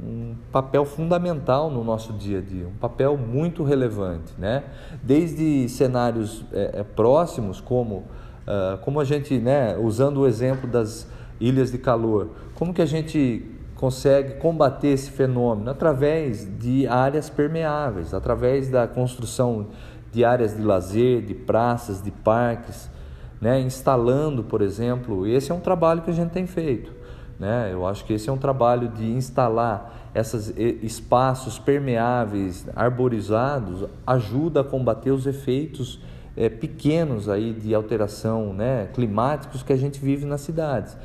[0.02, 4.64] um, papel fundamental no nosso dia a dia, um papel muito relevante, né?
[5.02, 8.04] Desde cenários é, é próximos, como
[8.46, 11.06] uh, como a gente, né, usando o exemplo das
[11.40, 13.44] ilhas de calor, como que a gente
[13.76, 19.68] consegue combater esse fenômeno através de áreas permeáveis, através da construção
[20.10, 22.90] de áreas de lazer, de praças, de parques,
[23.40, 23.60] né?
[23.60, 26.90] instalando, por exemplo, esse é um trabalho que a gente tem feito.
[27.38, 27.68] Né?
[27.70, 34.64] Eu acho que esse é um trabalho de instalar esses espaços permeáveis, arborizados, ajuda a
[34.64, 36.00] combater os efeitos
[36.34, 40.96] é, pequenos aí de alteração né, climáticos que a gente vive nas cidades.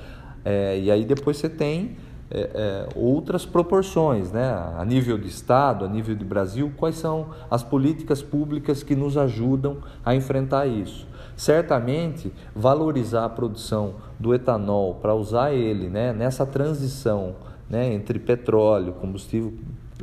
[0.45, 1.97] É, e aí depois você tem
[2.33, 4.49] é, é, outras proporções, né?
[4.77, 9.17] a nível de Estado, a nível de Brasil, quais são as políticas públicas que nos
[9.17, 11.05] ajudam a enfrentar isso.
[11.35, 17.35] Certamente, valorizar a produção do etanol para usar ele né, nessa transição
[17.69, 19.53] né, entre petróleo, combustível,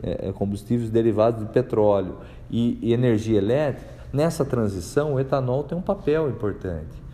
[0.02, 2.16] é, é, combustíveis derivados de petróleo
[2.50, 7.07] e, e energia elétrica, nessa transição o etanol tem um papel importante.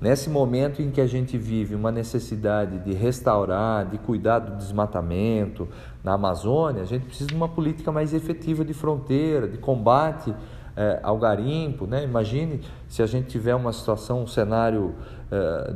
[0.00, 5.68] Nesse momento em que a gente vive uma necessidade de restaurar, de cuidar do desmatamento
[6.02, 10.34] na Amazônia, a gente precisa de uma política mais efetiva de fronteira, de combate
[10.74, 11.86] é, ao garimpo.
[11.86, 12.02] Né?
[12.02, 14.94] Imagine se a gente tiver uma situação, um cenário
[15.30, 15.74] é,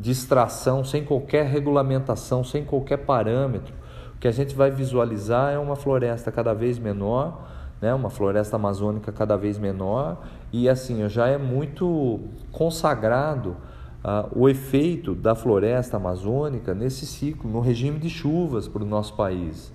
[0.00, 3.72] de extração sem qualquer regulamentação, sem qualquer parâmetro.
[4.16, 7.40] O que a gente vai visualizar é uma floresta cada vez menor
[7.84, 10.16] né, uma floresta amazônica cada vez menor
[10.54, 12.20] e assim já é muito
[12.52, 13.56] consagrado
[14.04, 19.16] uh, o efeito da floresta amazônica nesse ciclo, no regime de chuvas para o nosso
[19.16, 19.72] país.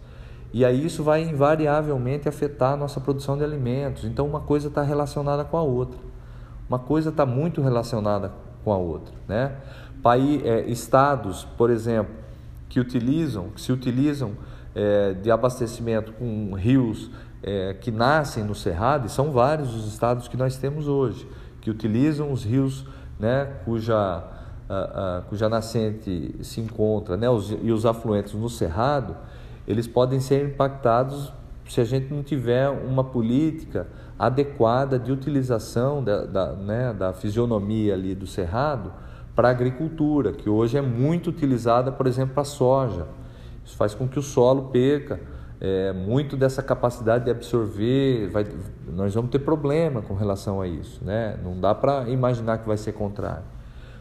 [0.54, 4.06] E aí isso vai invariavelmente afetar a nossa produção de alimentos.
[4.06, 6.00] Então uma coisa está relacionada com a outra.
[6.70, 8.32] Uma coisa está muito relacionada
[8.64, 9.14] com a outra.
[9.28, 9.52] Né?
[10.02, 12.16] País, é, estados, por exemplo,
[12.70, 14.32] que utilizam, que se utilizam
[14.74, 20.28] é, de abastecimento com rios é, que nascem no Cerrado, e são vários os estados
[20.28, 21.28] que nós temos hoje,
[21.62, 22.86] que utilizam os rios
[23.20, 24.24] né, cuja,
[24.68, 29.16] a, a, cuja nascente se encontra, né, os, e os afluentes no Cerrado,
[29.68, 31.32] eles podem ser impactados
[31.68, 37.94] se a gente não tiver uma política adequada de utilização da, da, né, da fisionomia
[37.94, 38.92] ali do Cerrado
[39.36, 43.06] para a agricultura, que hoje é muito utilizada, por exemplo, para a soja.
[43.64, 45.20] Isso faz com que o solo perca
[45.62, 48.46] é, muito dessa capacidade de absorver, vai,
[48.88, 51.38] nós vamos ter problema com relação a isso, né?
[51.44, 53.44] Não dá para imaginar que vai ser contrário.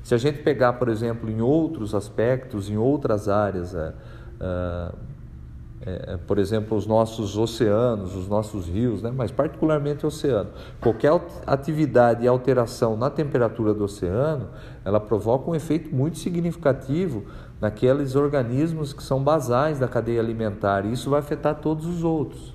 [0.02, 3.92] Se a gente pegar, por exemplo, em outros aspectos, em outras áreas, é,
[4.40, 9.12] é, é, por exemplo, os nossos oceanos, os nossos rios, né?
[9.14, 10.50] mas particularmente o oceano.
[10.80, 11.12] Qualquer
[11.46, 14.48] atividade e alteração na temperatura do oceano,
[14.84, 17.24] ela provoca um efeito muito significativo
[17.60, 20.84] naqueles organismos que são basais da cadeia alimentar.
[20.84, 22.54] E isso vai afetar todos os outros.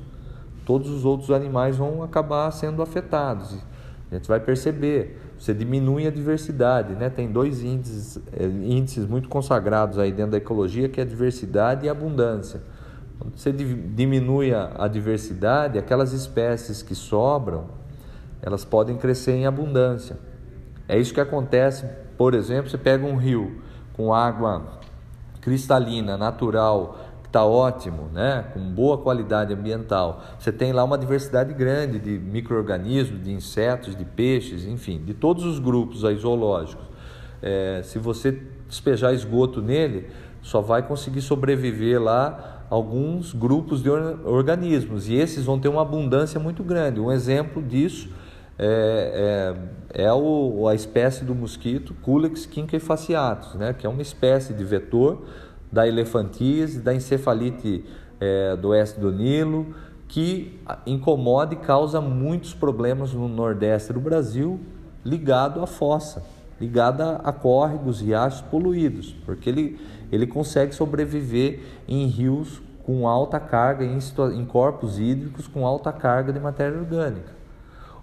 [0.65, 3.57] Todos os outros animais vão acabar sendo afetados.
[4.09, 5.19] A gente vai perceber.
[5.37, 7.09] Você diminui a diversidade, né?
[7.09, 11.85] Tem dois índices, eh, índices muito consagrados aí dentro da ecologia, que é a diversidade
[11.85, 12.61] e a abundância.
[13.19, 17.65] Quando você diminui a diversidade, aquelas espécies que sobram,
[18.41, 20.17] elas podem crescer em abundância.
[20.87, 21.85] É isso que acontece,
[22.17, 23.61] por exemplo, você pega um rio
[23.93, 24.81] com água
[25.43, 28.45] cristalina, natural, que está ótimo, né?
[28.53, 30.23] com boa qualidade ambiental.
[30.39, 35.43] Você tem lá uma diversidade grande de micro-organismos, de insetos, de peixes, enfim, de todos
[35.43, 36.85] os grupos aí zoológicos.
[37.41, 40.07] É, se você despejar esgoto nele,
[40.41, 46.39] só vai conseguir sobreviver lá alguns grupos de organismos e esses vão ter uma abundância
[46.39, 46.99] muito grande.
[46.99, 48.09] Um exemplo disso
[48.57, 49.55] é,
[49.95, 54.63] é, é o, a espécie do mosquito Culex quinquefaciatus, né, que é uma espécie de
[54.63, 55.23] vetor
[55.71, 57.83] da elefantíase, da encefalite
[58.19, 59.73] é, do oeste do Nilo,
[60.07, 64.59] que incomoda e causa muitos problemas no nordeste do Brasil,
[65.03, 66.23] ligado à fossa,
[66.61, 69.79] ligado a córregos, riachos poluídos, porque ele,
[70.11, 73.97] ele consegue sobreviver em rios com alta carga, em,
[74.35, 77.42] em corpos hídricos com alta carga de matéria orgânica.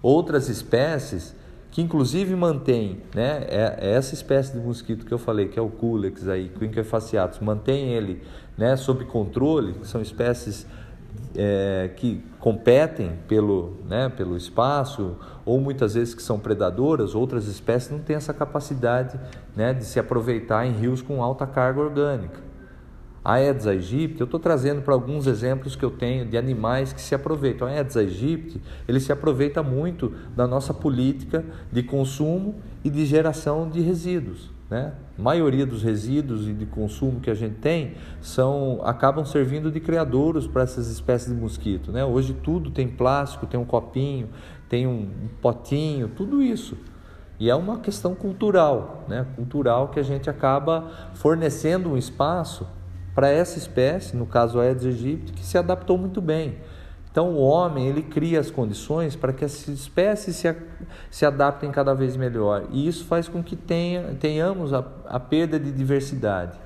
[0.01, 1.35] Outras espécies
[1.71, 5.61] que inclusive mantém, né, é, é essa espécie de mosquito que eu falei, que é
[5.61, 8.21] o Culex aí, Quinquefaciatus, mantém ele,
[8.57, 10.67] né, sob controle, são espécies
[11.33, 17.89] é, que competem pelo, né, pelo espaço, ou muitas vezes que são predadoras, outras espécies
[17.89, 19.17] não têm essa capacidade
[19.55, 22.50] né, de se aproveitar em rios com alta carga orgânica.
[23.23, 26.99] A Aedes aegypti, eu estou trazendo para alguns exemplos que eu tenho de animais que
[26.99, 27.67] se aproveitam.
[27.67, 33.69] A Aedes aegypti, ele se aproveita muito da nossa política de consumo e de geração
[33.69, 34.49] de resíduos.
[34.71, 34.93] Né?
[35.19, 39.79] A maioria dos resíduos e de consumo que a gente tem são acabam servindo de
[39.79, 41.91] criadouros para essas espécies de mosquito.
[41.91, 42.03] Né?
[42.03, 44.29] Hoje tudo tem plástico, tem um copinho,
[44.67, 45.09] tem um
[45.41, 46.75] potinho, tudo isso.
[47.39, 49.27] E é uma questão cultural, né?
[49.35, 52.65] cultural que a gente acaba fornecendo um espaço
[53.13, 56.57] para essa espécie, no caso Aedes aegypti, que se adaptou muito bem.
[57.11, 60.55] Então o homem ele cria as condições para que as espécies se,
[61.09, 65.59] se adaptem cada vez melhor e isso faz com que tenha, tenhamos a, a perda
[65.59, 66.57] de diversidade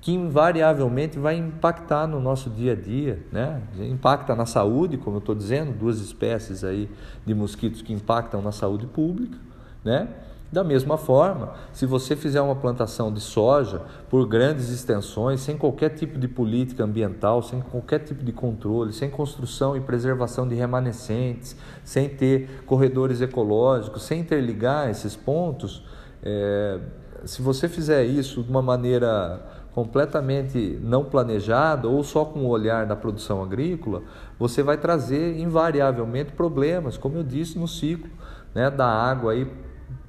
[0.00, 3.60] que invariavelmente vai impactar no nosso dia a dia, né?
[3.80, 6.88] Impacta na saúde, como eu estou dizendo, duas espécies aí
[7.26, 9.36] de mosquitos que impactam na saúde pública,
[9.84, 10.08] né?
[10.50, 15.90] Da mesma forma, se você fizer uma plantação de soja por grandes extensões, sem qualquer
[15.90, 21.54] tipo de política ambiental, sem qualquer tipo de controle, sem construção e preservação de remanescentes,
[21.84, 25.84] sem ter corredores ecológicos, sem interligar esses pontos,
[26.22, 26.78] é,
[27.26, 29.40] se você fizer isso de uma maneira
[29.74, 34.02] completamente não planejada ou só com o olhar da produção agrícola,
[34.38, 38.10] você vai trazer invariavelmente problemas, como eu disse no ciclo
[38.54, 39.46] né, da água aí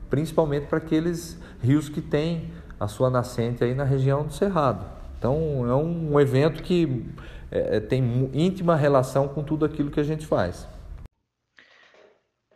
[0.10, 4.86] principalmente para aqueles rios que têm a sua nascente aí na região do Cerrado.
[5.18, 7.06] Então é um evento que
[7.52, 10.68] é, é tem íntima relação com tudo aquilo que a gente faz.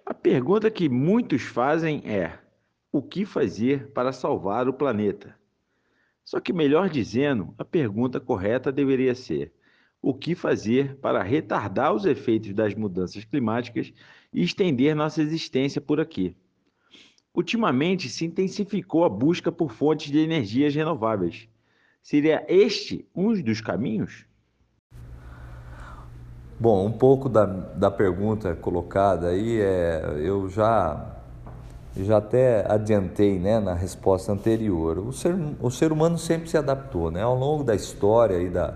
[0.06, 2.38] A pergunta que muitos fazem é:
[2.91, 5.36] o que fazer para salvar o planeta?
[6.24, 9.54] Só que, melhor dizendo, a pergunta correta deveria ser:
[10.01, 13.93] o que fazer para retardar os efeitos das mudanças climáticas
[14.34, 16.36] e estender nossa existência por aqui?
[17.34, 21.47] Ultimamente se intensificou a busca por fontes de energias renováveis.
[22.01, 24.25] Seria este um dos caminhos?
[26.59, 31.17] Bom, um pouco da, da pergunta colocada aí, é, eu já,
[31.97, 34.99] já até adiantei né, na resposta anterior.
[34.99, 37.09] O ser, o ser humano sempre se adaptou.
[37.09, 37.23] Né?
[37.23, 38.75] Ao longo da história aí da,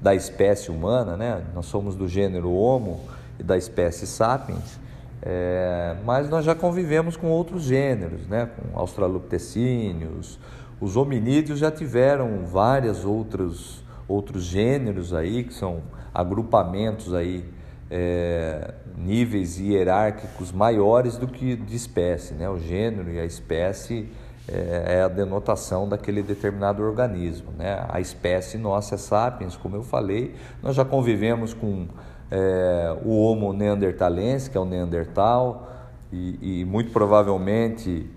[0.00, 1.44] da espécie humana, né?
[1.54, 3.00] nós somos do gênero Homo
[3.38, 4.78] e da espécie Sapiens,
[5.22, 8.48] é, mas nós já convivemos com outros gêneros, né?
[8.56, 10.38] com australopitecíneos,
[10.80, 17.44] os hominídeos já tiveram vários outros, outros gêneros aí, que são agrupamentos aí,
[17.90, 22.34] é, níveis hierárquicos maiores do que de espécie.
[22.34, 22.48] Né?
[22.48, 24.08] O gênero e a espécie
[24.48, 27.52] é, é a denotação daquele determinado organismo.
[27.56, 27.84] Né?
[27.88, 31.86] A espécie nossa é sapiens, como eu falei, nós já convivemos com
[32.30, 35.72] é, o Homo neanderthalense, que é o Neandertal,
[36.12, 38.08] e, e, muito provavelmente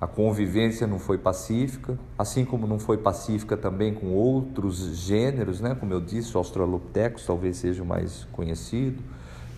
[0.00, 5.76] a convivência não foi pacífica, assim como não foi pacífica também com outros gêneros, né?
[5.78, 9.02] como eu disse, o Australopithecus talvez seja o mais conhecido.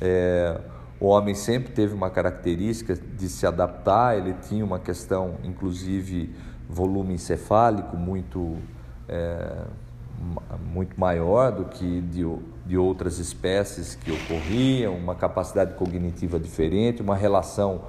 [0.00, 0.60] É,
[1.00, 6.34] o homem sempre teve uma característica de se adaptar, ele tinha uma questão, inclusive,
[6.68, 8.56] volume encefálico muito,
[9.08, 9.64] é,
[10.72, 12.24] muito maior do que de,
[12.66, 17.82] de outras espécies que ocorriam, uma capacidade cognitiva diferente, uma relação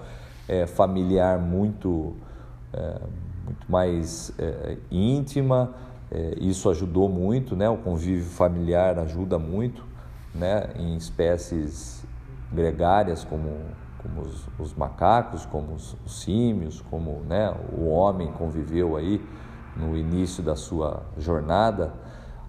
[0.48, 2.14] é, familiar muito,
[2.74, 3.00] é,
[3.46, 5.74] muito mais é, íntima.
[6.40, 7.68] Isso ajudou muito, né?
[7.68, 9.84] o convívio familiar ajuda muito
[10.34, 10.70] né?
[10.78, 12.06] em espécies
[12.54, 13.50] gregárias como,
[13.98, 17.54] como os, os macacos, como os, os, símios, como né?
[17.76, 19.20] o homem conviveu aí
[19.76, 21.92] no início da sua jornada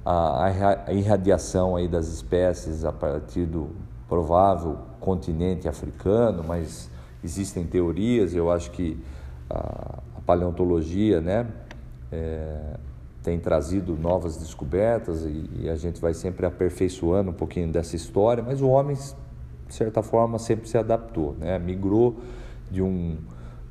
[0.07, 3.71] a, a irradiação aí das espécies a partir do
[4.09, 6.89] provável continente africano, mas
[7.25, 8.97] existem teorias, eu acho que
[9.51, 11.49] a, a paleontologia né,
[12.13, 12.75] é,
[13.21, 18.45] tem trazido novas descobertas e, e, a gente vai sempre aperfeiçoando um pouquinho dessa história,
[18.45, 22.17] mas o homem, de certa forma, sempre se adaptou, né, migrou
[22.71, 23.17] de um,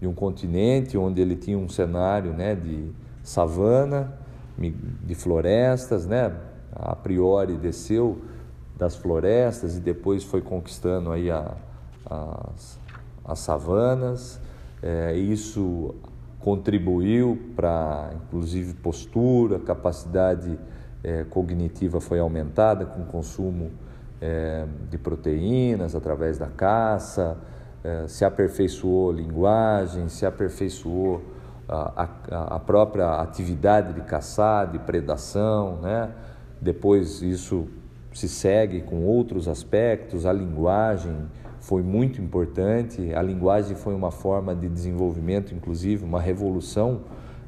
[0.02, 2.92] de um continente onde ele tinha um cenário né, de
[3.24, 4.25] savana,
[4.58, 6.34] de florestas, né?
[6.72, 8.22] A priori desceu
[8.78, 11.56] das florestas e depois foi conquistando aí a,
[12.06, 12.80] as,
[13.24, 14.40] as savanas.
[14.82, 15.96] É, isso
[16.40, 20.60] contribuiu para, inclusive, postura, capacidade
[21.04, 23.72] é, cognitiva foi aumentada com o consumo
[24.20, 27.38] é, de proteínas através da caça,
[27.84, 31.22] é, se aperfeiçoou linguagem, se aperfeiçoou
[31.68, 32.08] a,
[32.56, 36.12] a, própria atividade de caçar, de predação, né?
[36.62, 37.68] Depois isso
[38.14, 41.16] se segue com outros aspectos, a linguagem
[41.60, 47.02] foi muito importante, a linguagem foi uma forma de desenvolvimento, inclusive uma revolução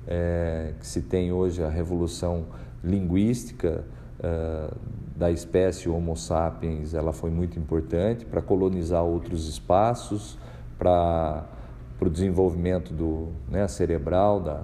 [0.08, 2.46] é, que se tem hoje, a revolução
[2.84, 3.84] linguística
[4.20, 4.70] é,
[5.16, 10.38] da espécie Homo sapiens, ela foi muito importante para colonizar outros espaços,
[10.78, 11.46] para
[11.98, 14.64] para o desenvolvimento do, né, cerebral da,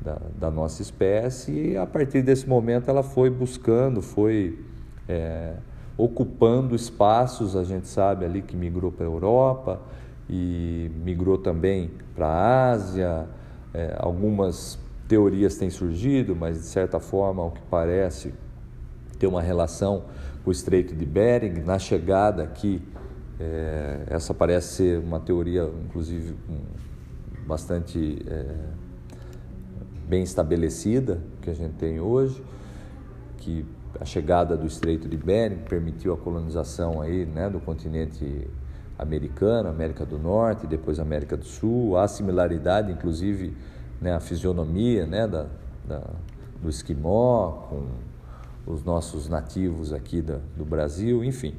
[0.00, 4.58] da, da, nossa espécie e a partir desse momento ela foi buscando, foi
[5.08, 5.54] é,
[5.96, 9.82] ocupando espaços, a gente sabe ali que migrou para a Europa
[10.28, 13.26] e migrou também para a Ásia,
[13.72, 18.32] é, algumas teorias têm surgido, mas de certa forma, ao que parece,
[19.18, 20.04] tem uma relação
[20.42, 22.82] com o Estreito de Bering, na chegada aqui
[23.38, 26.36] é, essa parece ser uma teoria, inclusive,
[27.46, 28.54] bastante é,
[30.08, 32.42] bem estabelecida que a gente tem hoje,
[33.38, 33.66] que
[34.00, 38.48] a chegada do Estreito de Bering permitiu a colonização aí, né, do continente
[38.98, 43.56] americano, América do Norte, depois América do Sul, há similaridade, inclusive,
[44.00, 45.46] né, a fisionomia né, da,
[45.86, 46.02] da,
[46.62, 47.86] do esquimó com
[48.66, 51.54] os nossos nativos aqui da, do Brasil, enfim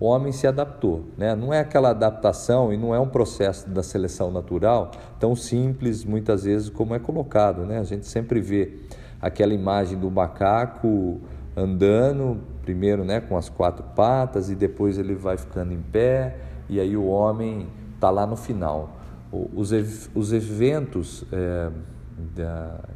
[0.00, 1.04] o homem se adaptou.
[1.18, 1.36] Né?
[1.36, 4.90] Não é aquela adaptação e não é um processo da seleção natural
[5.20, 7.66] tão simples, muitas vezes, como é colocado.
[7.66, 7.78] Né?
[7.78, 8.78] A gente sempre vê
[9.20, 11.20] aquela imagem do macaco
[11.54, 16.38] andando, primeiro né, com as quatro patas, e depois ele vai ficando em pé,
[16.68, 18.96] e aí o homem está lá no final.
[19.30, 19.70] Os,
[20.14, 21.70] os eventos é,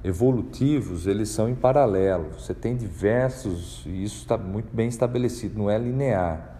[0.02, 2.30] evolutivos, eles são em paralelo.
[2.38, 6.53] Você tem diversos, e isso está muito bem estabelecido, não é linear.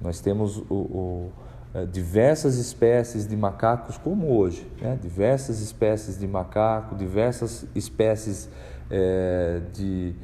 [0.00, 1.32] Nós temos o, o,
[1.74, 4.98] é, diversas espécies de macacos, como hoje, né?
[5.00, 8.48] diversas espécies de macaco, diversas espécies
[8.90, 10.14] é, de,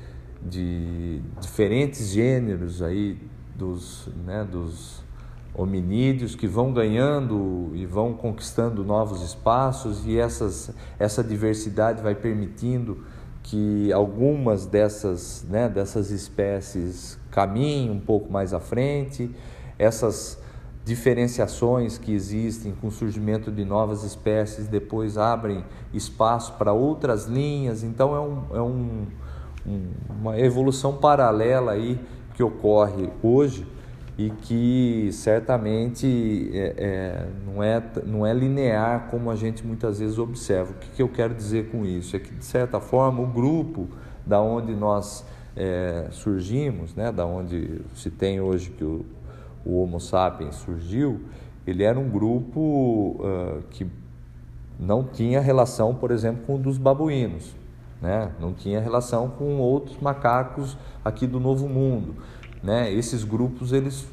[0.42, 3.18] de diferentes gêneros aí
[3.54, 5.04] dos, né, dos
[5.54, 13.04] hominídeos que vão ganhando e vão conquistando novos espaços e essas, essa diversidade vai permitindo
[13.42, 19.30] que algumas dessas, né, dessas espécies caminhem um pouco mais à frente,
[19.84, 20.38] essas
[20.84, 25.64] diferenciações que existem com o surgimento de novas espécies depois abrem
[25.94, 29.06] espaço para outras linhas, então é, um, é um,
[29.66, 29.86] um,
[30.20, 31.98] uma evolução paralela aí
[32.34, 33.66] que ocorre hoje
[34.16, 40.18] e que certamente é, é, não, é, não é linear como a gente muitas vezes
[40.18, 40.70] observa.
[40.70, 42.14] O que, que eu quero dizer com isso?
[42.14, 43.88] É que, de certa forma, o grupo
[44.24, 45.24] da onde nós
[45.56, 49.04] é, surgimos, né, da onde se tem hoje que o,
[49.64, 51.20] o Homo sapiens surgiu,
[51.66, 53.86] ele era um grupo uh, que
[54.78, 57.54] não tinha relação, por exemplo, com o dos babuínos,
[58.02, 58.32] né?
[58.40, 62.16] não tinha relação com outros macacos aqui do Novo Mundo
[62.64, 62.90] né?
[62.90, 64.06] Esses grupos eles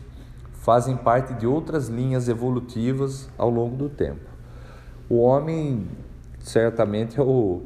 [0.52, 4.30] fazem parte de outras linhas evolutivas ao longo do tempo.
[5.10, 5.88] O homem
[6.40, 7.62] certamente é o,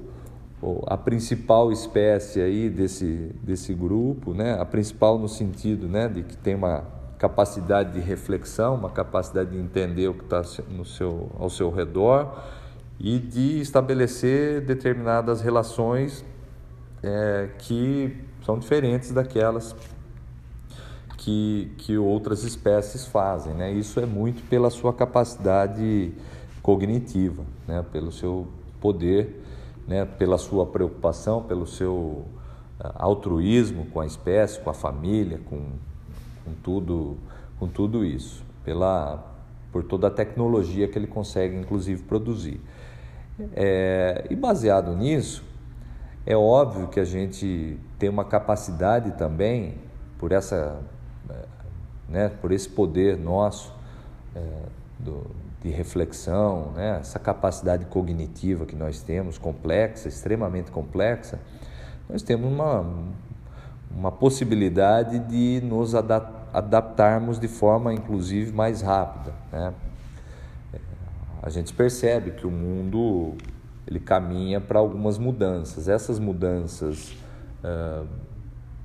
[0.85, 4.53] a principal espécie aí desse, desse grupo, né?
[4.59, 6.85] a principal no sentido né, de que tem uma
[7.25, 12.39] capacidade de reflexão, uma capacidade de entender o que está no seu, ao seu redor
[12.99, 16.23] e de estabelecer determinadas relações
[17.01, 18.15] é, que
[18.45, 19.75] são diferentes daquelas
[21.17, 23.55] que, que outras espécies fazem.
[23.55, 23.71] Né?
[23.71, 26.13] Isso é muito pela sua capacidade
[26.61, 27.83] cognitiva, né?
[27.91, 28.47] pelo seu
[28.79, 29.43] poder,
[29.87, 30.05] né?
[30.05, 32.25] pela sua preocupação, pelo seu
[32.79, 35.71] ah, altruísmo com a espécie, com a família, com,
[36.45, 37.17] com, tudo,
[37.59, 39.35] com tudo isso, pela,
[39.71, 42.61] por toda a tecnologia que ele consegue, inclusive, produzir.
[43.53, 45.43] É, e baseado nisso,
[46.25, 49.75] é óbvio que a gente tem uma capacidade também,
[50.17, 50.81] por essa
[52.07, 53.73] né, por esse poder nosso
[54.35, 54.41] é,
[54.99, 55.23] do,
[55.61, 61.39] de reflexão, né, essa capacidade cognitiva que nós temos, complexa, extremamente complexa,
[62.07, 62.85] nós temos uma,
[63.89, 65.95] uma possibilidade de nos
[66.55, 69.33] adaptarmos de forma, inclusive, mais rápida.
[69.51, 69.73] Né?
[71.43, 73.33] A gente percebe que o mundo
[73.85, 75.89] ele caminha para algumas mudanças.
[75.89, 77.11] Essas mudanças
[77.63, 78.07] uh,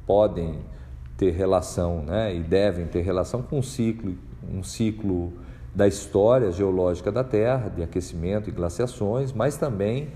[0.05, 0.59] podem
[1.17, 4.17] ter relação, né, e devem ter relação com um ciclo,
[4.51, 5.33] um ciclo
[5.75, 10.09] da história geológica da Terra, de aquecimento e glaciações, mas também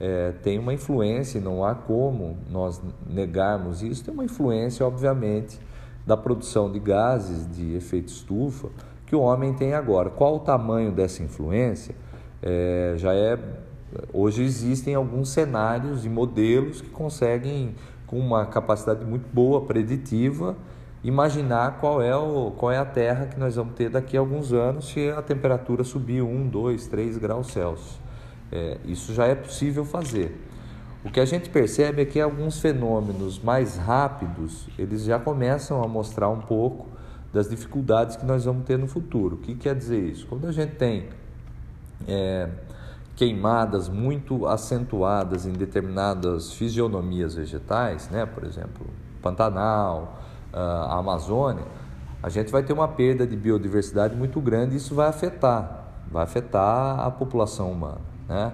[0.00, 5.58] é, tem uma influência, não há como nós negarmos isso, tem uma influência, obviamente,
[6.06, 8.68] da produção de gases de efeito estufa
[9.06, 10.10] que o homem tem agora.
[10.10, 11.94] Qual o tamanho dessa influência?
[12.42, 13.38] É, já é
[14.12, 17.74] hoje existem alguns cenários e modelos que conseguem
[18.06, 20.56] com uma capacidade muito boa, preditiva,
[21.04, 24.52] imaginar qual é, o, qual é a Terra que nós vamos ter daqui a alguns
[24.52, 28.00] anos se a temperatura subir 1, 2, 3 graus Celsius.
[28.50, 30.38] É, isso já é possível fazer.
[31.04, 35.88] O que a gente percebe é que alguns fenômenos mais rápidos, eles já começam a
[35.88, 36.86] mostrar um pouco
[37.32, 39.36] das dificuldades que nós vamos ter no futuro.
[39.36, 40.26] O que quer dizer isso?
[40.28, 41.08] Quando a gente tem
[42.06, 42.48] é,
[43.16, 48.24] queimadas muito acentuadas em determinadas fisionomias vegetais, né?
[48.24, 48.86] por exemplo,
[49.20, 50.20] Pantanal,
[50.52, 51.64] ah, a Amazônia,
[52.22, 56.22] a gente vai ter uma perda de biodiversidade muito grande e isso vai afetar, vai
[56.22, 58.00] afetar a população humana.
[58.28, 58.52] Né?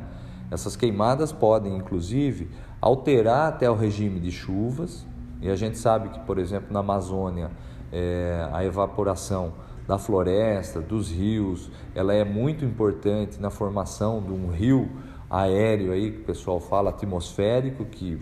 [0.51, 5.07] Essas queimadas podem, inclusive, alterar até o regime de chuvas,
[5.41, 7.51] e a gente sabe que, por exemplo, na Amazônia,
[7.93, 9.53] é, a evaporação
[9.87, 14.91] da floresta, dos rios, ela é muito importante na formação de um rio
[15.31, 18.21] aéreo aí que o pessoal fala atmosférico que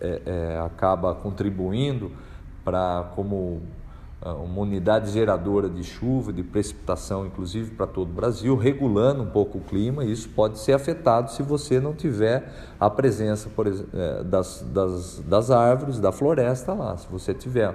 [0.00, 2.12] é, é, acaba contribuindo
[2.64, 3.62] para como
[4.20, 9.58] uma unidade geradora de chuva, de precipitação, inclusive para todo o Brasil, regulando um pouco
[9.58, 10.04] o clima.
[10.04, 13.48] E isso pode ser afetado se você não tiver a presença
[13.94, 16.96] é, das, das, das árvores, da floresta lá.
[16.96, 17.74] Se você tiver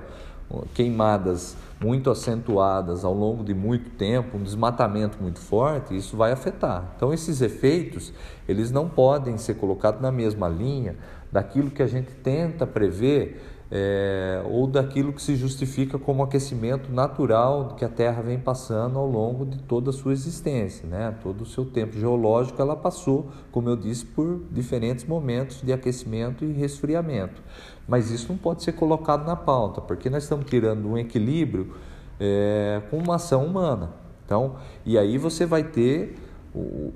[0.74, 6.94] queimadas muito acentuadas ao longo de muito tempo, um desmatamento muito forte, isso vai afetar.
[6.96, 8.14] Então esses efeitos,
[8.48, 10.96] eles não podem ser colocados na mesma linha
[11.32, 13.41] daquilo que a gente tenta prever
[13.76, 19.07] é, ou daquilo que se justifica como aquecimento natural que a Terra vem passando ao
[19.07, 21.15] longo de toda a sua existência, né?
[21.24, 26.45] Todo o seu tempo geológico ela passou, como eu disse, por diferentes momentos de aquecimento
[26.45, 27.41] e resfriamento.
[27.88, 31.74] Mas isso não pode ser colocado na pauta, porque nós estamos tirando um equilíbrio
[32.19, 33.89] é, com uma ação humana.
[34.24, 34.55] Então,
[34.86, 36.13] e aí você vai ter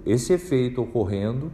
[0.06, 1.52] esse efeito ocorrendo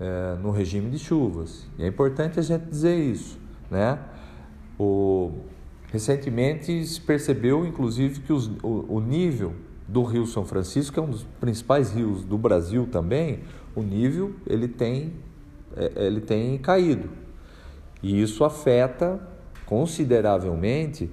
[0.00, 1.66] é, no regime de chuvas.
[1.78, 3.38] E é importante a gente dizer isso,
[3.70, 3.98] né?
[4.78, 5.32] O,
[5.92, 9.52] recentemente se percebeu, inclusive, que os, o, o nível
[9.86, 13.40] do Rio São Francisco, que é um dos principais rios do Brasil também,
[13.74, 15.12] o nível ele tem,
[15.76, 17.08] é, ele tem caído.
[18.02, 19.20] E isso afeta
[19.66, 21.10] consideravelmente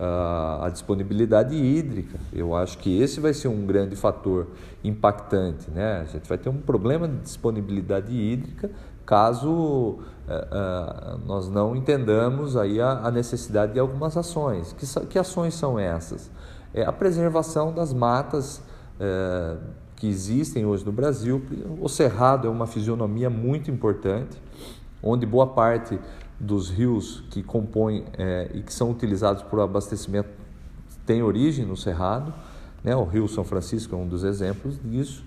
[0.00, 2.18] uh, a disponibilidade hídrica.
[2.32, 4.48] Eu acho que esse vai ser um grande fator
[4.82, 5.70] impactante.
[5.70, 6.00] Né?
[6.00, 8.70] A gente vai ter um problema de disponibilidade hídrica
[9.04, 9.98] caso
[10.30, 14.72] uh, nós não entendamos aí a, a, necessidade de algumas ações.
[14.72, 16.30] Que, que ações são essas?
[16.72, 18.58] É a preservação das matas
[18.96, 19.58] uh,
[19.96, 21.42] que existem hoje no Brasil.
[21.80, 24.40] O cerrado é uma fisionomia muito importante,
[25.02, 25.98] onde boa parte
[26.38, 28.06] dos rios que compõem
[28.54, 30.30] e que são utilizados para o abastecimento
[31.10, 32.32] tem origem no Cerrado.
[32.84, 32.94] Né?
[32.94, 35.24] O Rio São Francisco é um dos exemplos disso.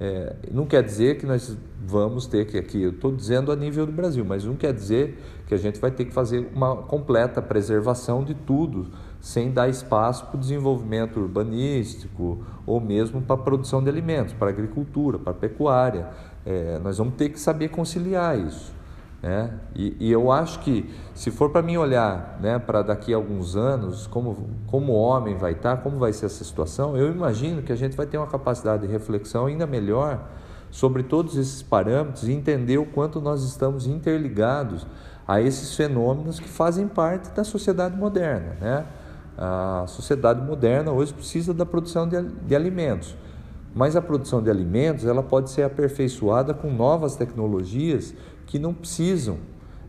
[0.00, 3.86] É, não quer dizer que nós vamos ter que aqui, eu estou dizendo a nível
[3.86, 7.40] do Brasil, mas não quer dizer que a gente vai ter que fazer uma completa
[7.40, 8.90] preservação de tudo,
[9.20, 14.48] sem dar espaço para o desenvolvimento urbanístico ou mesmo para a produção de alimentos, para
[14.48, 16.08] a agricultura, para a pecuária.
[16.44, 18.72] É, nós vamos ter que saber conciliar isso.
[19.22, 19.52] Né?
[19.76, 23.54] E, e, eu acho que se for para mim olhar né, para daqui a alguns
[23.54, 27.70] anos, como, como homem vai estar, tá, como vai ser essa situação, eu imagino que
[27.70, 30.28] a gente vai ter uma capacidade de reflexão ainda melhor
[30.72, 34.84] sobre todos esses parâmetros e entender o quanto nós estamos interligados
[35.28, 38.56] a esses fenômenos que fazem parte da sociedade moderna.
[38.60, 38.86] Né?
[39.38, 43.14] A sociedade moderna hoje precisa da produção de, de alimentos,
[43.74, 48.14] mas a produção de alimentos ela pode ser aperfeiçoada com novas tecnologias
[48.52, 49.38] que não precisam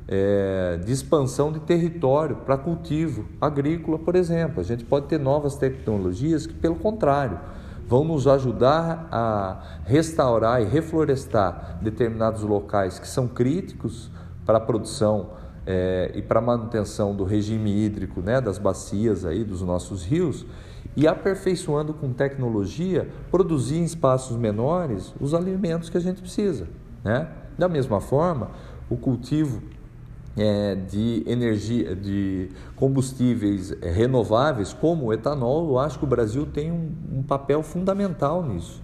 [0.07, 4.61] é, de expansão de território para cultivo agrícola, por exemplo.
[4.61, 7.37] A gente pode ter novas tecnologias que, pelo contrário,
[7.85, 14.09] vão nos ajudar a restaurar e reflorestar determinados locais que são críticos
[14.45, 15.31] para a produção
[15.67, 20.45] é, e para a manutenção do regime hídrico né, das bacias aí dos nossos rios
[20.95, 26.69] e aperfeiçoando com tecnologia produzir em espaços menores os alimentos que a gente precisa,
[27.03, 27.42] né?
[27.57, 28.51] Da mesma forma,
[28.89, 29.61] o cultivo
[30.37, 36.71] é, de energia, de combustíveis renováveis, como o etanol, eu acho que o Brasil tem
[36.71, 38.81] um, um papel fundamental nisso,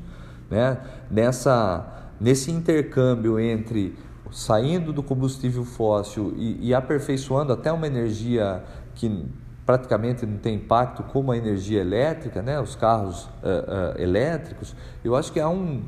[0.49, 0.77] né?
[1.09, 3.95] Nessa, nesse intercâmbio entre
[4.31, 8.63] saindo do combustível fóssil e, e aperfeiçoando até uma energia
[8.93, 9.25] que
[9.65, 12.59] praticamente não tem impacto como a energia elétrica, né?
[12.59, 15.83] Os carros uh, uh, elétricos, eu acho que há um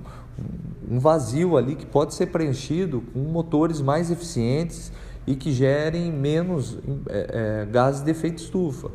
[0.90, 4.92] um vazio ali que pode ser preenchido com motores mais eficientes
[5.26, 6.78] e que gerem menos
[7.08, 8.90] é, é, gases de efeito estufa.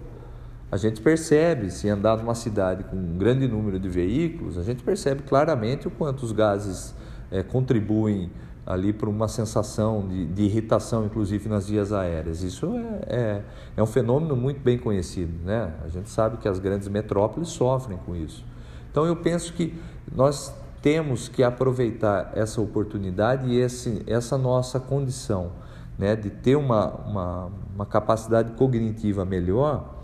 [0.70, 4.82] A gente percebe, se andar numa cidade com um grande número de veículos, a gente
[4.82, 6.95] percebe claramente o quanto os gases
[7.30, 8.30] é, contribuem
[8.66, 12.43] ali para uma sensação de, de, irritação, inclusive nas vias aéreas.
[12.43, 13.43] Isso é, é,
[13.76, 15.32] é um fenômeno muito bem conhecido.
[15.45, 15.72] Né?
[15.84, 18.45] A gente sabe que as grandes metrópoles sofrem com isso.
[18.91, 19.72] Então eu penso que
[20.12, 20.53] nós
[20.83, 25.53] temos que aproveitar essa oportunidade e esse, essa nossa condição
[25.99, 29.97] né, de ter uma, uma, uma capacidade cognitiva melhor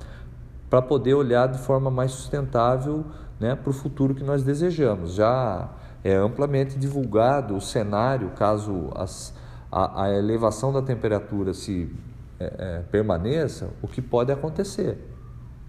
[0.71, 3.05] para poder olhar de forma mais sustentável
[3.39, 5.15] né, para o futuro que nós desejamos.
[5.15, 5.69] Já
[6.03, 9.35] é amplamente divulgado o cenário caso as,
[9.71, 11.95] a, a elevação da temperatura se
[12.41, 14.99] é, é, permaneça, o que pode acontecer.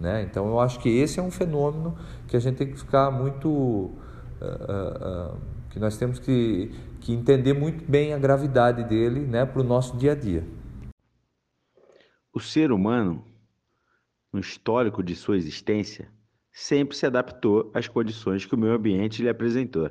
[0.00, 0.22] Né?
[0.22, 1.94] Então, eu acho que esse é um fenômeno
[2.26, 3.92] que a gente tem que ficar muito
[4.44, 5.40] uh, uh,
[5.70, 6.70] que nós temos que,
[7.00, 10.46] que entender muito bem a gravidade dele né, para o nosso dia a dia.
[12.32, 13.24] O ser humano,
[14.32, 16.08] no histórico de sua existência,
[16.52, 19.90] sempre se adaptou às condições que o meio ambiente lhe apresentou.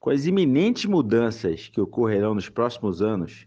[0.00, 3.46] Com as iminentes mudanças que ocorrerão nos próximos anos,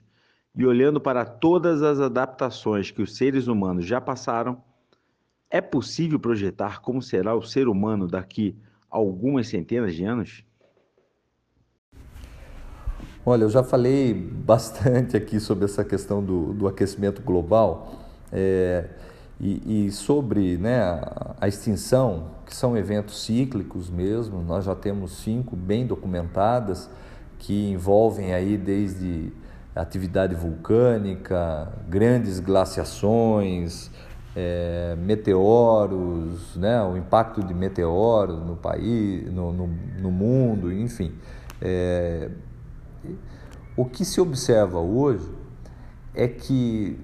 [0.55, 4.63] e olhando para todas as adaptações que os seres humanos já passaram,
[5.49, 8.57] é possível projetar como será o ser humano daqui
[8.95, 10.43] algumas centenas de anos?
[13.25, 17.93] Olha, eu já falei bastante aqui sobre essa questão do, do aquecimento global
[18.31, 18.85] é,
[19.39, 24.41] e, e, sobre né, a, a extinção, que são eventos cíclicos mesmo.
[24.41, 26.89] Nós já temos cinco bem documentadas
[27.39, 29.33] que envolvem aí desde
[29.75, 33.91] atividade vulcânica, grandes glaciações,
[34.35, 39.67] é, meteoros, né, o impacto de meteoros no país, no, no,
[39.99, 41.13] no mundo, enfim.
[41.61, 42.29] É,
[43.77, 45.29] o que se observa hoje
[46.13, 46.97] é que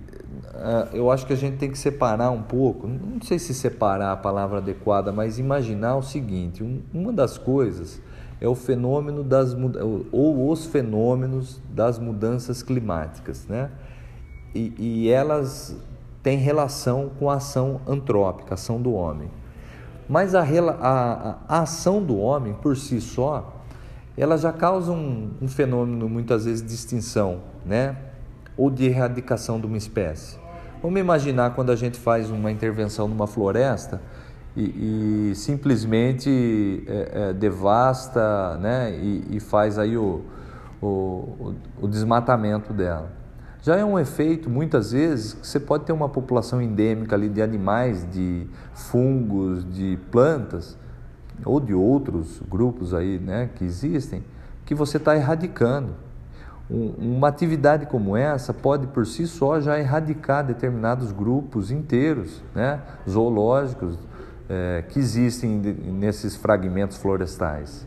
[0.54, 4.14] uh, eu acho que a gente tem que separar um pouco, não sei se separar
[4.14, 8.02] a palavra adequada, mas imaginar o seguinte: um, uma das coisas
[8.40, 9.56] é o fenômeno das
[10.12, 13.70] ou os fenômenos das mudanças climáticas, né?
[14.56, 15.78] E, e elas
[16.24, 19.30] têm relação com a ação antrópica, a ação do homem.
[20.08, 23.62] Mas a, a, a ação do homem por si só,
[24.18, 27.96] ela já causa um, um fenômeno muitas vezes de extinção, né?
[28.58, 30.38] Ou de erradicação de uma espécie.
[30.82, 34.02] Vamos imaginar quando a gente faz uma intervenção numa floresta
[34.56, 40.26] e, e simplesmente é, é, devasta né, e, e, faz aí o,
[40.82, 43.12] o, o desmatamento dela.
[43.62, 47.44] Já é um efeito, muitas vezes, que você pode ter uma população endêmica ali de
[47.44, 50.76] animais, de fungos, de plantas,
[51.46, 54.24] ou de outros grupos aí né, que existem,
[54.66, 55.94] que você está erradicando.
[56.70, 62.82] Um, uma atividade como essa pode por si só já erradicar determinados grupos inteiros, né,
[63.08, 63.98] zoológicos,
[64.50, 67.86] é, que existem nesses fragmentos florestais.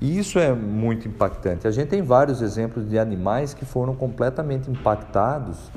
[0.00, 1.66] E isso é muito impactante.
[1.66, 5.70] A gente tem vários exemplos de animais que foram completamente impactados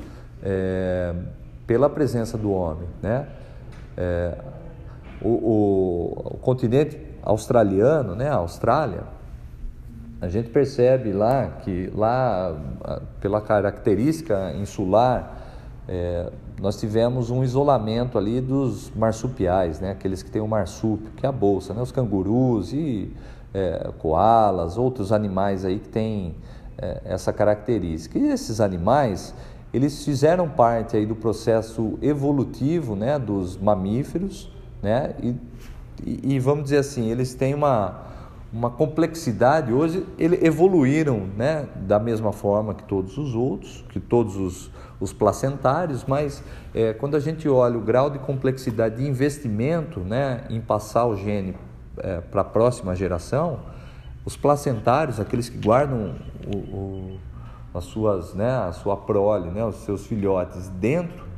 [0.43, 1.13] é,
[1.65, 2.87] pela presença do homem.
[3.01, 3.27] Né?
[3.97, 4.37] É,
[5.21, 9.03] o, o, o, continente australiano, né, a Austrália,
[10.21, 12.57] a gente percebe lá que lá
[13.21, 15.37] pela característica insular
[15.87, 16.29] é,
[16.61, 19.91] nós tivemos um isolamento ali dos marsupiais, né?
[19.91, 21.81] aqueles que têm o marsúpio, que é a bolsa, né?
[21.81, 23.11] os cangurus e
[23.53, 23.89] é,
[24.77, 26.35] outros animais aí que têm
[26.77, 28.17] é, essa característica.
[28.17, 29.33] E esses animais,
[29.73, 33.17] eles fizeram parte aí do processo evolutivo né?
[33.17, 35.13] dos mamíferos, né?
[35.21, 35.35] E,
[36.05, 38.01] e, e vamos dizer assim, eles têm uma,
[38.53, 41.67] uma complexidade, hoje eles evoluíram né?
[41.87, 46.43] da mesma forma que todos os outros, que todos os os placentários, mas
[46.75, 51.15] é, quando a gente olha o grau de complexidade de investimento né, em passar o
[51.15, 51.55] gene
[51.97, 53.59] é, para a próxima geração,
[54.25, 56.15] os placentários, aqueles que guardam
[56.45, 57.19] o, o,
[57.73, 61.29] as suas, né, a sua prole, né, os seus filhotes dentro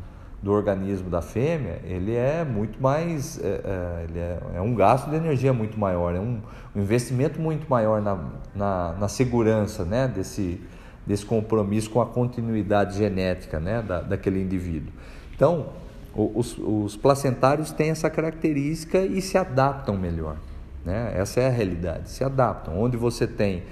[0.42, 5.10] do organismo da fêmea, ele é muito mais, é, é, ele é, é, um gasto
[5.10, 6.42] de energia muito maior, é um,
[6.76, 8.18] um investimento muito maior na,
[8.56, 10.60] na, na segurança né, desse,
[11.06, 14.92] desse compromisso com a continuidade genética né, da, daquele indivíduo.
[15.36, 15.68] Então,
[16.14, 20.38] os, os, placentários têm essa característica e se adaptam melhor.
[20.86, 21.14] Né?
[21.16, 22.80] Essa é a realidade, se adaptam.
[22.82, 23.64] Onde você tem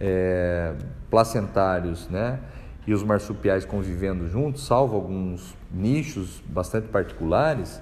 [0.00, 0.74] é,
[1.10, 2.38] placentários né,
[2.86, 7.80] e os marsupiais convivendo juntos, salvo alguns nichos bastante particulares,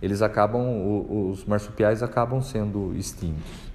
[0.00, 3.70] eles acabam, os marsupiais acabam sendo extintos.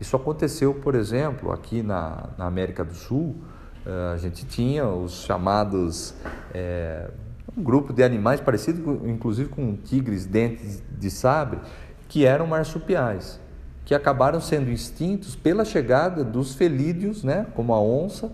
[0.00, 3.36] Isso aconteceu, por exemplo, aqui na, na América do Sul,
[3.86, 6.14] eh, a gente tinha os chamados
[6.52, 7.08] é,
[7.56, 11.60] um grupo de animais parecido inclusive com tigres dentes de sabre
[12.08, 13.40] que eram marsupiais
[13.84, 18.30] que acabaram sendo extintos pela chegada dos felídeos né como a onça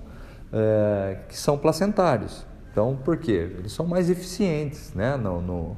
[0.53, 2.47] é, que são placentários.
[2.71, 3.51] Então por quê?
[3.59, 5.77] Eles são mais eficientes né no, no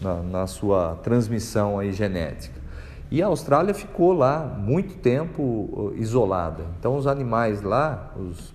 [0.00, 2.58] na, na sua transmissão aí genética.
[3.10, 6.64] E a Austrália ficou lá muito tempo isolada.
[6.78, 8.54] Então, os animais lá, os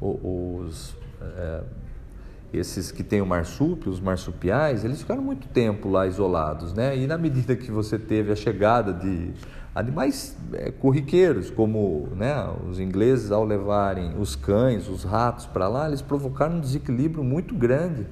[0.00, 1.62] os, é,
[2.52, 6.96] esses que têm o marsúpio, os marsupiais, eles ficaram muito tempo lá isolados, né?
[6.96, 9.32] E na medida que você teve a chegada de
[9.74, 12.34] animais é, corriqueiros, como né,
[12.68, 17.54] os ingleses ao levarem os cães, os ratos para lá, eles provocaram um desequilíbrio muito
[17.54, 18.06] grande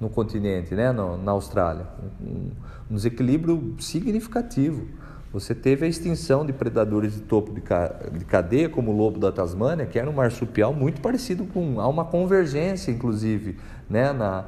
[0.00, 1.86] no continente, né, no, na Austrália,
[2.20, 2.50] um,
[2.90, 4.86] um desequilíbrio significativo.
[5.32, 9.84] Você teve a extinção de predadores de topo de cadeia, como o lobo da Tasmânia,
[9.84, 11.80] que era um marsupial muito parecido com.
[11.80, 13.58] Há uma convergência, inclusive,
[13.90, 14.46] né, na,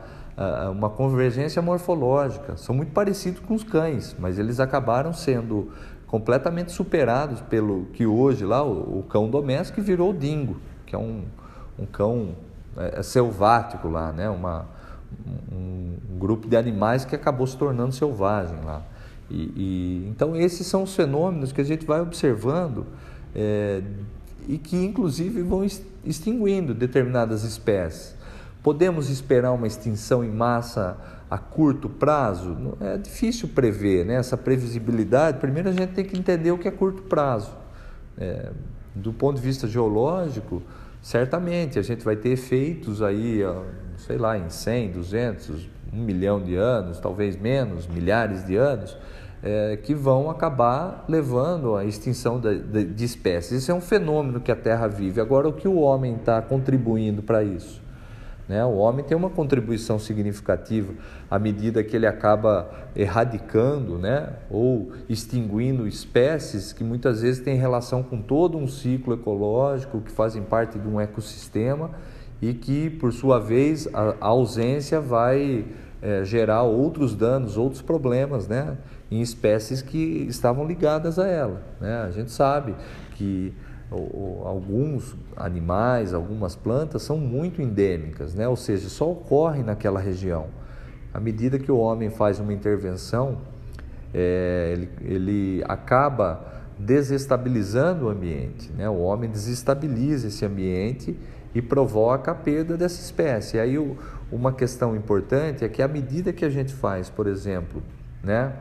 [0.70, 2.56] uma convergência morfológica.
[2.56, 5.70] São muito parecidos com os cães, mas eles acabaram sendo
[6.06, 10.56] completamente superados pelo que hoje lá o, o cão doméstico virou o dingo,
[10.86, 11.24] que é um,
[11.78, 12.30] um cão
[12.76, 14.30] é, é selvático lá, né?
[14.30, 14.66] Uma,
[15.52, 18.82] um, um grupo de animais que acabou se tornando selvagem lá.
[19.30, 22.86] E, e, então, esses são os fenômenos que a gente vai observando
[23.34, 23.80] é,
[24.48, 25.64] e que, inclusive, vão
[26.04, 28.14] extinguindo determinadas espécies.
[28.62, 30.98] Podemos esperar uma extinção em massa
[31.30, 32.76] a curto prazo?
[32.80, 34.14] É difícil prever né?
[34.14, 35.38] essa previsibilidade.
[35.38, 37.52] Primeiro, a gente tem que entender o que é curto prazo.
[38.18, 38.50] É,
[38.94, 40.62] do ponto de vista geológico,
[41.00, 43.40] certamente a gente vai ter efeitos aí,
[43.96, 48.96] sei lá, em 100, 200, 1 milhão de anos, talvez menos, milhares de anos,
[49.42, 53.62] é, que vão acabar levando à extinção de, de, de espécies.
[53.62, 55.20] Isso é um fenômeno que a Terra vive.
[55.20, 57.80] Agora, o que o homem está contribuindo para isso?
[58.50, 58.64] Né?
[58.64, 60.92] O homem tem uma contribuição significativa
[61.30, 64.28] à medida que ele acaba erradicando né?
[64.50, 70.42] ou extinguindo espécies que muitas vezes têm relação com todo um ciclo ecológico, que fazem
[70.42, 71.92] parte de um ecossistema
[72.42, 75.64] e que, por sua vez, a, a ausência vai
[76.02, 78.76] é, gerar outros danos, outros problemas né?
[79.10, 81.62] Em espécies que estavam ligadas a ela.
[81.80, 82.02] Né?
[82.02, 82.74] A gente sabe
[83.16, 83.52] que
[84.44, 88.46] alguns animais, algumas plantas são muito endêmicas, né?
[88.46, 90.46] ou seja, só ocorrem naquela região.
[91.12, 93.38] À medida que o homem faz uma intervenção,
[94.14, 96.44] é, ele, ele, acaba
[96.78, 98.70] desestabilizando o ambiente.
[98.72, 98.88] Né?
[98.88, 101.16] O homem desestabiliza esse ambiente
[101.52, 103.56] e provoca a perda dessa espécie.
[103.56, 103.96] E aí, o,
[104.30, 107.82] uma questão importante é que à medida que a gente faz, por exemplo,
[108.22, 108.52] né,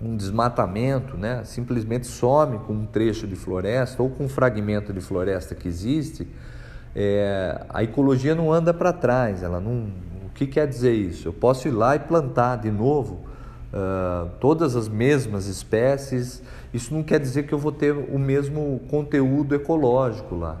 [0.00, 1.42] um desmatamento, né?
[1.44, 6.28] simplesmente some com um trecho de floresta ou com um fragmento de floresta que existe,
[6.94, 9.42] é, a ecologia não anda para trás.
[9.42, 9.88] Ela não,
[10.26, 11.28] o que quer dizer isso?
[11.28, 13.24] Eu posso ir lá e plantar de novo
[13.72, 16.42] uh, todas as mesmas espécies.
[16.72, 20.60] Isso não quer dizer que eu vou ter o mesmo conteúdo ecológico lá.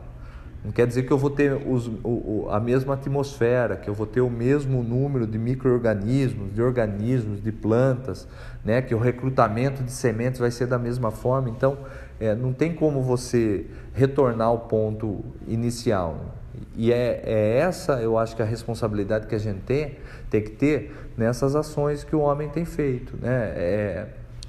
[0.66, 4.04] Não quer dizer que eu vou ter os, o, a mesma atmosfera, que eu vou
[4.04, 8.26] ter o mesmo número de micro-organismos, de organismos, de plantas,
[8.64, 8.82] né?
[8.82, 11.48] que o recrutamento de sementes vai ser da mesma forma.
[11.48, 11.78] Então,
[12.18, 16.34] é, não tem como você retornar ao ponto inicial.
[16.74, 19.98] E é, é, essa, eu acho que a responsabilidade que a gente tem,
[20.28, 23.16] tem que ter nessas ações que o homem tem feito.
[23.22, 23.52] Né?
[23.54, 24.06] É,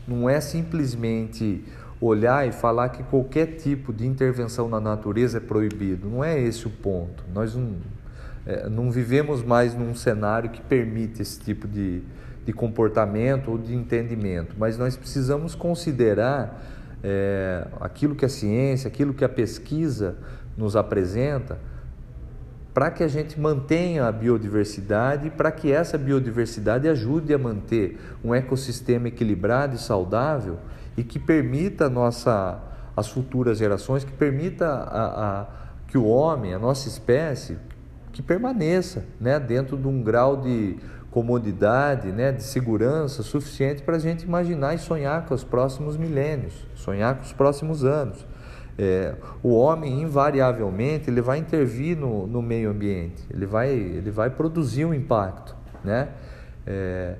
[0.07, 1.63] não é simplesmente
[1.99, 6.07] olhar e falar que qualquer tipo de intervenção na natureza é proibido.
[6.09, 7.23] Não é esse o ponto.
[7.33, 7.75] Nós não,
[8.45, 12.01] é, não vivemos mais num cenário que permite esse tipo de,
[12.45, 16.63] de comportamento ou de entendimento, mas nós precisamos considerar
[17.03, 20.15] é, aquilo que a ciência, aquilo que a pesquisa
[20.55, 21.57] nos apresenta,
[22.73, 28.35] para que a gente mantenha a biodiversidade, para que essa biodiversidade ajude a manter um
[28.35, 30.59] ecossistema equilibrado e saudável
[30.97, 32.59] e que permita nossa,
[32.95, 35.45] as futuras gerações, que permita a, a,
[35.87, 37.57] que o homem, a nossa espécie,
[38.11, 40.75] que permaneça né, dentro de um grau de
[41.11, 46.65] comodidade, né, de segurança suficiente para a gente imaginar e sonhar com os próximos milênios,
[46.75, 48.25] sonhar com os próximos anos.
[48.79, 54.29] É, o homem invariavelmente ele vai intervir no, no meio ambiente, ele vai, ele vai
[54.29, 56.09] produzir um impacto, né?
[56.65, 57.15] É,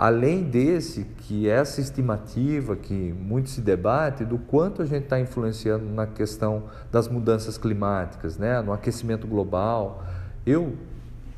[0.00, 5.86] Além desse, que essa estimativa que muito se debate do quanto a gente está influenciando
[5.86, 10.04] na questão das mudanças climáticas, né, no aquecimento global,
[10.46, 10.76] eu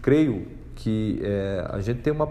[0.02, 2.28] creio que é, a gente tem uma,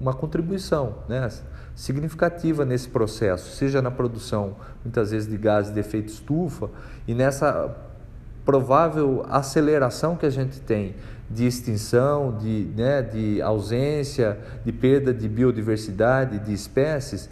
[0.00, 1.28] uma contribuição né,
[1.74, 6.70] significativa nesse processo, seja na produção, muitas vezes, de gases de efeito estufa
[7.06, 7.70] e nessa
[8.46, 10.94] provável aceleração que a gente tem
[11.30, 17.30] de extinção, de, né, de ausência, de perda de biodiversidade, de espécies,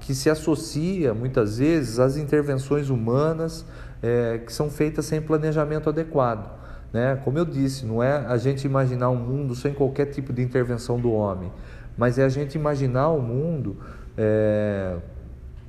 [0.00, 3.64] que se associa muitas vezes às intervenções humanas
[4.02, 6.58] é, que são feitas sem planejamento adequado.
[6.92, 7.20] Né?
[7.24, 10.98] Como eu disse, não é a gente imaginar um mundo sem qualquer tipo de intervenção
[10.98, 11.52] do homem,
[11.96, 13.76] mas é a gente imaginar o um mundo
[14.16, 14.96] é,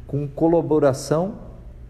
[0.08, 1.36] com colaboração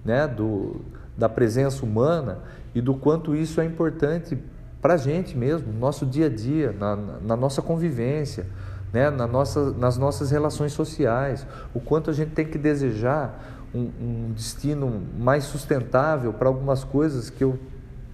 [0.03, 0.82] né, do,
[1.17, 2.39] da presença humana
[2.73, 4.38] e do quanto isso é importante
[4.82, 8.45] para a gente mesmo, no nosso dia a dia, na, na nossa convivência,
[8.93, 9.09] né?
[9.09, 14.32] na nossa, nas nossas relações sociais, o quanto a gente tem que desejar um, um
[14.34, 17.59] destino mais sustentável para algumas coisas que eu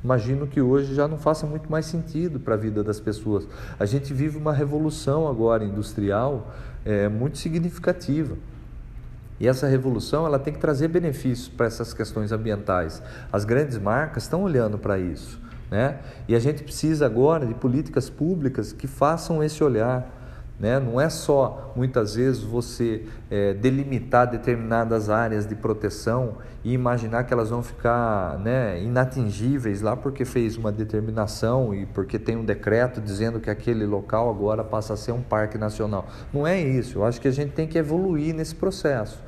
[0.03, 3.47] imagino que hoje já não faça muito mais sentido para a vida das pessoas.
[3.79, 6.53] A gente vive uma revolução agora industrial
[6.83, 8.35] é, muito significativa.
[9.39, 13.01] E essa revolução ela tem que trazer benefícios para essas questões ambientais.
[13.31, 15.41] As grandes marcas estão olhando para isso.
[15.69, 15.97] Né?
[16.27, 20.11] E a gente precisa agora de políticas públicas que façam esse olhar.
[20.59, 20.79] Né?
[20.79, 27.33] Não é só, muitas vezes, você é, delimitar determinadas áreas de proteção e imaginar que
[27.33, 33.01] elas vão ficar né, inatingíveis lá porque fez uma determinação e porque tem um decreto
[33.01, 36.07] dizendo que aquele local agora passa a ser um parque nacional.
[36.33, 36.99] Não é isso.
[36.99, 39.19] Eu acho que a gente tem que evoluir nesse processo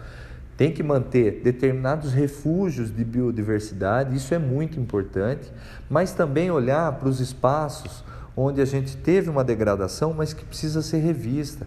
[0.57, 5.53] tem que manter determinados refúgios de biodiversidade, isso é muito importante,
[5.87, 8.03] mas também olhar para os espaços
[8.35, 11.65] onde a gente teve uma degradação, mas que precisa ser revista,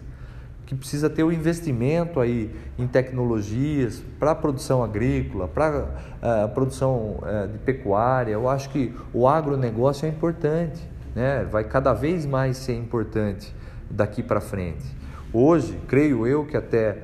[0.65, 5.89] que precisa ter o investimento aí em tecnologias para a produção agrícola, para
[6.21, 8.31] a uh, produção uh, de pecuária.
[8.31, 10.81] Eu acho que o agronegócio é importante,
[11.13, 11.45] né?
[11.51, 13.53] vai cada vez mais ser importante
[13.89, 14.85] daqui para frente.
[15.33, 17.03] Hoje, creio eu que até,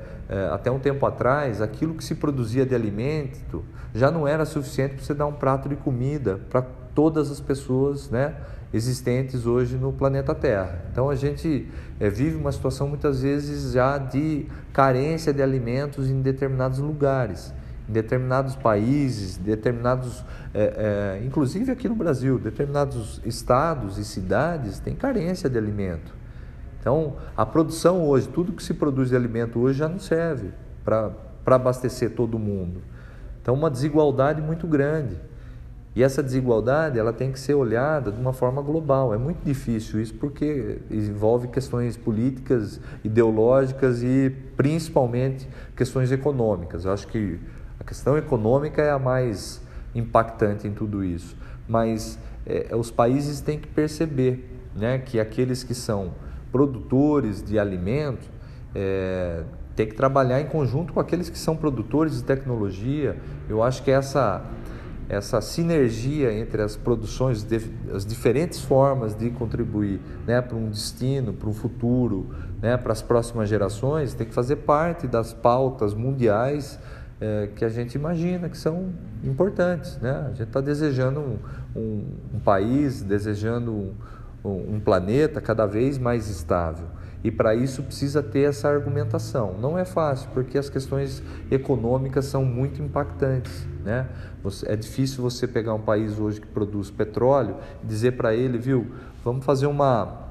[0.54, 3.64] até um tempo atrás, aquilo que se produzia de alimento
[3.94, 6.62] já não era suficiente para você dar um prato de comida para
[6.94, 8.36] todas as pessoas, né?
[8.74, 10.84] existentes hoje no planeta Terra.
[10.92, 11.68] Então a gente
[12.00, 17.54] é, vive uma situação muitas vezes já de carência de alimentos em determinados lugares,
[17.88, 20.24] em determinados países, determinados,
[20.54, 26.17] é, é, inclusive aqui no Brasil, determinados estados e cidades têm carência de alimento.
[26.88, 30.52] Então a produção hoje, tudo que se produz de alimento hoje já não serve
[30.86, 31.12] para
[31.46, 32.82] abastecer todo mundo.
[33.42, 35.18] Então uma desigualdade muito grande.
[35.94, 39.14] E essa desigualdade ela tem que ser olhada de uma forma global.
[39.14, 46.86] É muito difícil isso porque envolve questões políticas, ideológicas e principalmente questões econômicas.
[46.86, 47.38] Eu acho que
[47.78, 49.62] a questão econômica é a mais
[49.94, 51.36] impactante em tudo isso.
[51.68, 56.14] Mas é, os países têm que perceber né, que aqueles que são
[56.52, 58.30] produtores de alimento
[58.74, 59.44] é,
[59.76, 63.16] que trabalhar em conjunto com aqueles que são produtores de tecnologia.
[63.48, 64.44] Eu acho que essa
[65.10, 67.46] essa sinergia entre as produções,
[67.94, 72.30] as diferentes formas de contribuir né, para um destino, para um futuro,
[72.62, 76.78] né, para as próximas gerações, tem que fazer parte das pautas mundiais
[77.22, 78.90] é, que a gente imagina que são
[79.24, 79.98] importantes.
[80.00, 80.12] Né?
[80.12, 81.38] A gente está desejando um,
[81.76, 83.94] um, um, país, desejando um,
[84.44, 86.88] um planeta cada vez mais estável.
[87.24, 89.56] E para isso precisa ter essa argumentação.
[89.60, 93.68] Não é fácil, porque as questões econômicas são muito impactantes.
[93.84, 94.08] Né?
[94.66, 98.88] É difícil você pegar um país hoje que produz petróleo e dizer para ele, viu,
[99.24, 100.26] vamos fazer uma.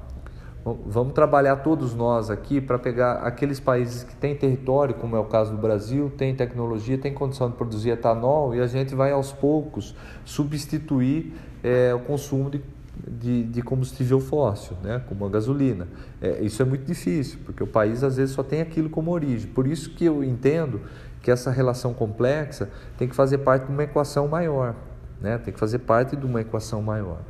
[0.84, 5.24] Vamos trabalhar todos nós aqui para pegar aqueles países que têm território, como é o
[5.26, 9.32] caso do Brasil, tem tecnologia, tem condição de produzir etanol e a gente vai aos
[9.32, 9.94] poucos
[10.24, 12.60] substituir é, o consumo de
[13.06, 15.86] de, de combustível fóssil, né, como a gasolina.
[16.20, 19.50] É, isso é muito difícil, porque o país às vezes só tem aquilo como origem.
[19.50, 20.80] Por isso que eu entendo
[21.22, 24.74] que essa relação complexa tem que fazer parte de uma equação maior,
[25.20, 27.20] né, tem que fazer parte de uma equação maior.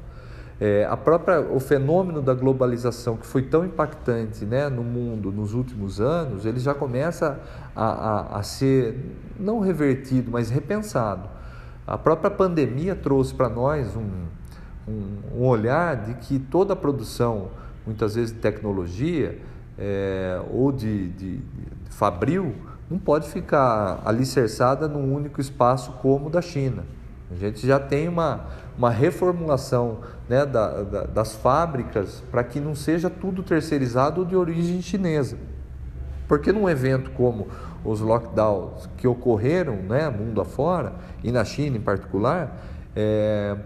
[0.59, 5.53] É, a própria, o fenômeno da globalização que foi tão impactante né, no mundo nos
[5.53, 7.39] últimos anos, ele já começa
[7.75, 8.99] a, a, a ser
[9.39, 11.29] não revertido, mas repensado.
[11.87, 14.25] A própria pandemia trouxe para nós um,
[14.89, 17.49] um, um olhar de que toda a produção,
[17.87, 19.39] muitas vezes de tecnologia
[19.78, 22.55] é, ou de, de, de fabril,
[22.89, 26.84] não pode ficar alicerçada num único espaço como o da China.
[27.30, 28.47] A gente já tem uma,
[28.78, 34.37] uma reformulação né, da, da, das fábricas para que não seja tudo terceirizado ou de
[34.37, 35.37] origem chinesa.
[36.28, 37.49] Porque num evento como
[37.84, 42.57] os lockdowns que ocorreram né, mundo afora, e na China em particular,
[42.95, 43.57] é,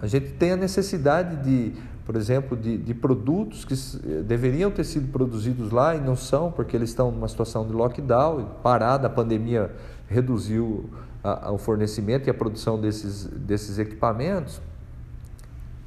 [0.00, 1.72] a gente tem a necessidade de,
[2.06, 3.74] por exemplo, de, de, produtos que
[4.22, 8.46] deveriam ter sido produzidos lá e não são, porque eles estão numa situação de lockdown,
[8.62, 9.70] parada, a pandemia
[10.08, 10.88] reduziu
[11.22, 14.60] a, a, o fornecimento e a produção desses, desses equipamentos.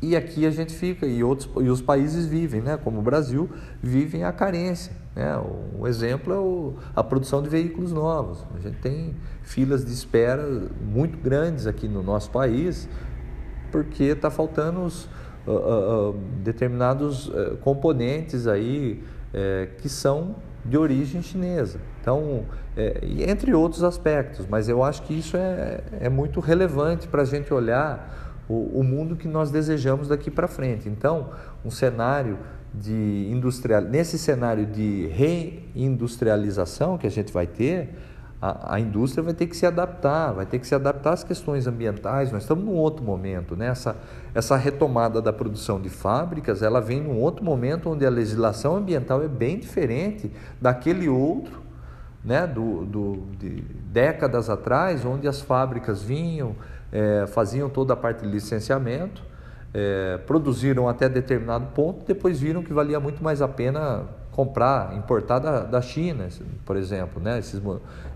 [0.01, 2.77] E aqui a gente fica, e, outros, e os países vivem, né?
[2.77, 3.49] como o Brasil,
[3.81, 4.91] vivem a carência.
[5.15, 5.33] Né?
[5.79, 8.45] Um exemplo é o, a produção de veículos novos.
[8.53, 10.45] A gente tem filas de espera
[10.81, 12.87] muito grandes aqui no nosso país,
[13.73, 15.05] porque está faltando os,
[15.47, 19.03] uh, uh, determinados uh, componentes aí
[19.33, 21.79] eh, que são de origem chinesa.
[21.99, 22.45] Então,
[22.77, 27.25] é, entre outros aspectos, mas eu acho que isso é, é muito relevante para a
[27.25, 30.87] gente olhar o, o, mundo que nós desejamos daqui para frente.
[30.87, 31.31] Então,
[31.65, 32.37] um cenário
[32.71, 37.89] de industrial, nesse cenário de reindustrialização que a gente vai ter,
[38.43, 41.65] a, a, indústria vai ter que se adaptar, vai ter que se adaptar às questões
[41.65, 42.29] ambientais.
[42.29, 43.67] Nós estamos num outro momento, né?
[43.67, 43.95] essa,
[44.35, 49.23] essa retomada da produção de fábricas, ela vem num outro momento onde a legislação ambiental
[49.23, 50.29] é bem diferente
[50.59, 51.61] daquele outro,
[52.21, 52.45] né?
[52.45, 56.53] do, do de décadas atrás, onde as fábricas vinham,
[56.91, 59.23] é, faziam toda a parte de licenciamento,
[59.73, 64.03] é, produziram até determinado ponto, depois viram que valia muito mais a pena
[64.33, 66.27] comprar, importar da, da China,
[66.65, 67.39] por exemplo, né?
[67.39, 67.61] Esses,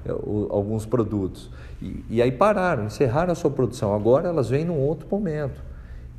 [0.06, 1.50] é, alguns produtos.
[1.82, 3.94] E, e aí pararam, encerraram a sua produção.
[3.94, 5.62] Agora elas vêm num outro momento.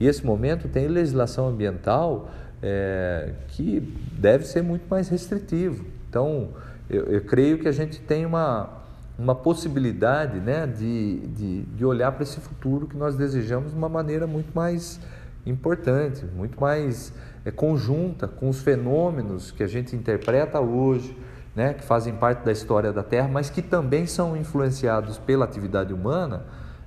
[0.01, 2.31] E esse momento tem legislação ambiental
[2.63, 3.81] é, que
[4.13, 5.85] deve ser muito mais restritivo.
[6.09, 6.51] Então,
[6.89, 8.71] eu, eu, creio que a gente tem uma,
[9.19, 13.89] uma possibilidade né, de, de, de olhar para esse futuro que nós desejamos de uma
[13.89, 15.01] maneira muito mais
[15.45, 17.13] importante, muito mais
[17.45, 21.17] é, conjunta com os fenômenos que a gente interpreta hoje,
[21.55, 25.93] né, que fazem parte da história da Terra, mas que também são influenciados pela atividade
[25.93, 26.45] humana,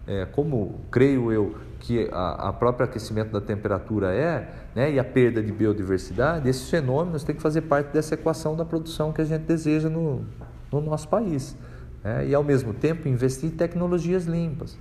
[0.07, 5.03] é, como creio eu que a, a próprio aquecimento da temperatura é, né, e a
[5.03, 9.25] perda de biodiversidade, esses fenômenos têm que fazer parte dessa equação da produção que a
[9.25, 10.25] gente deseja no,
[10.71, 11.55] no nosso país.
[12.03, 14.77] Né, e, ao mesmo tempo, investir em tecnologias limpas.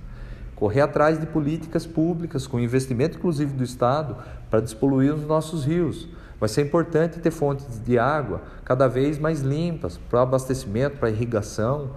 [0.61, 4.15] Correr atrás de políticas públicas, com investimento inclusive do Estado,
[4.47, 6.07] para despoluir os nossos rios.
[6.39, 11.89] Vai ser importante ter fontes de água cada vez mais limpas para abastecimento, para irrigação.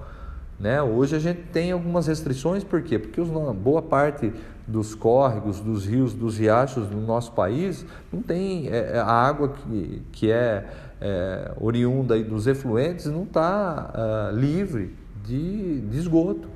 [0.59, 0.81] Né?
[0.81, 2.99] Hoje a gente tem algumas restrições, por quê?
[2.99, 4.33] Porque os, boa parte
[4.67, 9.51] dos córregos, dos rios, dos riachos no nosso país não tem é, é a água
[9.51, 10.67] que, que é,
[11.03, 16.54] é oriunda dos efluentes não está ah, livre de, de esgoto.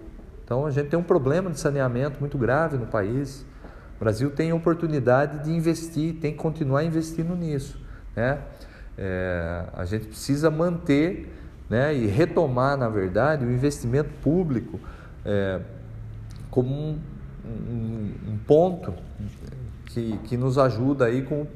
[0.49, 3.45] Então a gente tem um problema de saneamento muito grave no país.
[3.97, 7.79] O Brasil tem oportunidade de investir, tem que continuar investindo nisso.
[8.17, 8.39] Né?
[8.97, 11.31] É, a gente precisa manter
[11.69, 14.81] né, e retomar, na verdade, o investimento público
[15.23, 15.61] é,
[16.51, 16.99] como um,
[17.45, 18.95] um, um, ponto
[19.85, 21.47] que, que nos ajuda aí com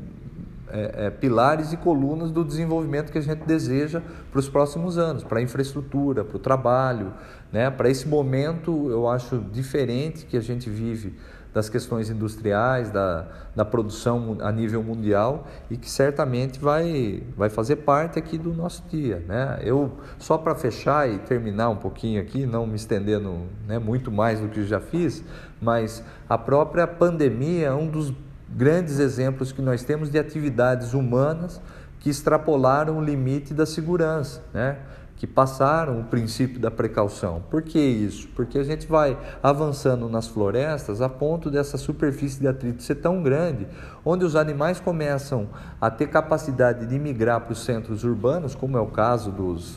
[0.72, 4.00] é, é, pilares e colunas do desenvolvimento que a gente deseja
[4.30, 7.12] para os próximos anos, para a infraestrutura, para o trabalho,
[7.52, 11.14] né, para esse momento, eu acho diferente que a gente vive
[11.52, 17.76] das questões industriais, da, da produção a nível mundial e que certamente vai, vai fazer
[17.76, 19.22] parte aqui do nosso dia.
[19.28, 19.60] Né?
[19.62, 24.40] Eu, só para fechar e terminar um pouquinho aqui, não me estendendo né, muito mais
[24.40, 25.22] do que já fiz,
[25.60, 28.14] mas a própria pandemia é um dos
[28.54, 31.60] grandes exemplos que nós temos de atividades humanas
[32.00, 34.42] que extrapolaram o limite da segurança.
[34.52, 34.78] Né?
[35.22, 37.44] que passaram o princípio da precaução.
[37.48, 38.26] Por que isso?
[38.34, 43.22] Porque a gente vai avançando nas florestas a ponto dessa superfície de atrito ser tão
[43.22, 43.68] grande,
[44.04, 45.48] onde os animais começam
[45.80, 49.76] a ter capacidade de migrar para os centros urbanos, como é o caso dos,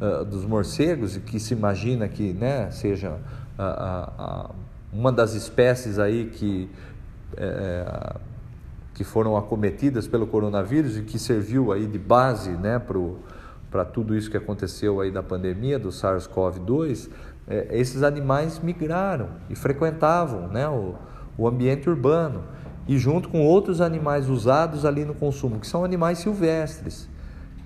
[0.00, 3.16] uh, dos morcegos, e que se imagina que né, seja
[4.92, 6.70] uma das espécies aí que.
[7.36, 8.16] É,
[8.94, 12.80] que foram acometidas pelo coronavírus e que serviu aí de base né,
[13.70, 17.10] para tudo isso que aconteceu aí da pandemia do SARS-CoV-2,
[17.48, 20.94] é, esses animais migraram e frequentavam né, o,
[21.36, 22.44] o ambiente urbano
[22.86, 27.08] e junto com outros animais usados ali no consumo, que são animais silvestres,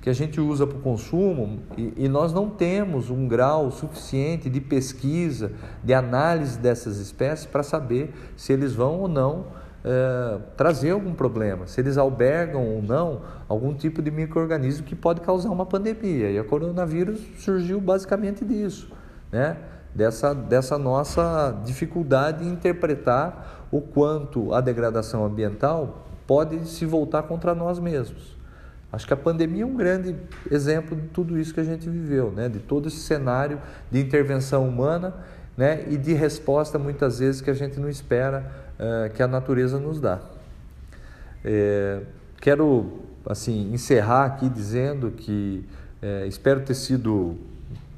[0.01, 4.49] que a gente usa para o consumo e, e, nós não temos um grau suficiente
[4.49, 9.47] de pesquisa, de análise dessas espécies para saber se eles vão ou não
[9.85, 15.21] é, trazer algum problema, se eles albergam ou não algum tipo de microorganismo que pode
[15.21, 16.31] causar uma pandemia.
[16.31, 18.89] E a coronavírus surgiu basicamente disso,
[19.33, 19.57] né?
[19.95, 27.55] dessa, dessa nossa dificuldade em interpretar o quanto a degradação ambiental pode se voltar contra
[27.55, 28.38] nós mesmos.
[28.91, 30.17] Acho que a pandemia é um grande
[30.51, 32.49] exemplo de tudo isso que a gente viveu, né?
[32.49, 33.61] de todo esse cenário
[33.91, 35.15] de intervenção humana
[35.57, 35.85] né?
[35.89, 40.01] e de resposta muitas vezes que a gente não espera uh, que a natureza nos
[40.01, 40.21] dá.
[41.45, 42.01] É,
[42.41, 45.65] quero assim encerrar aqui dizendo que
[46.01, 47.37] é, espero ter sido,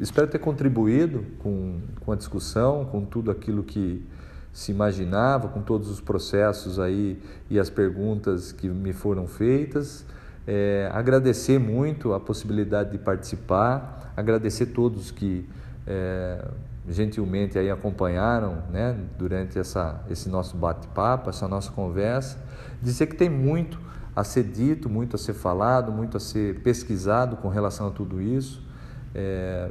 [0.01, 4.05] espero ter contribuído com, com a discussão, com tudo aquilo que
[4.53, 10.05] se imaginava, com todos os processos aí e as perguntas que me foram feitas.
[10.47, 15.49] É, agradecer muito a possibilidade de participar, agradecer todos que
[15.87, 16.45] é,
[16.89, 22.39] gentilmente aí acompanharam né, durante essa, esse nosso bate-papo, essa nossa conversa,
[22.83, 23.79] dizer que tem muito
[24.15, 28.21] a ser dito, muito a ser falado, muito a ser pesquisado com relação a tudo
[28.21, 28.63] isso.
[29.15, 29.71] É,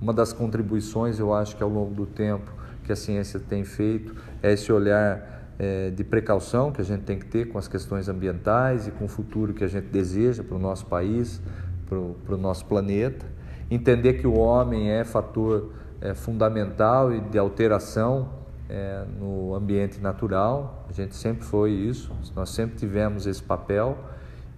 [0.00, 2.52] uma das contribuições, eu acho que ao longo do tempo
[2.84, 7.18] que a ciência tem feito é esse olhar é, de precaução que a gente tem
[7.18, 10.56] que ter com as questões ambientais e com o futuro que a gente deseja para
[10.56, 11.42] o nosso país,
[11.86, 13.26] para o, nosso planeta.
[13.70, 18.28] Entender que o homem é fator é, fundamental e de alteração
[18.68, 20.86] é, no ambiente natural.
[20.88, 23.98] A gente sempre foi isso, nós sempre tivemos esse papel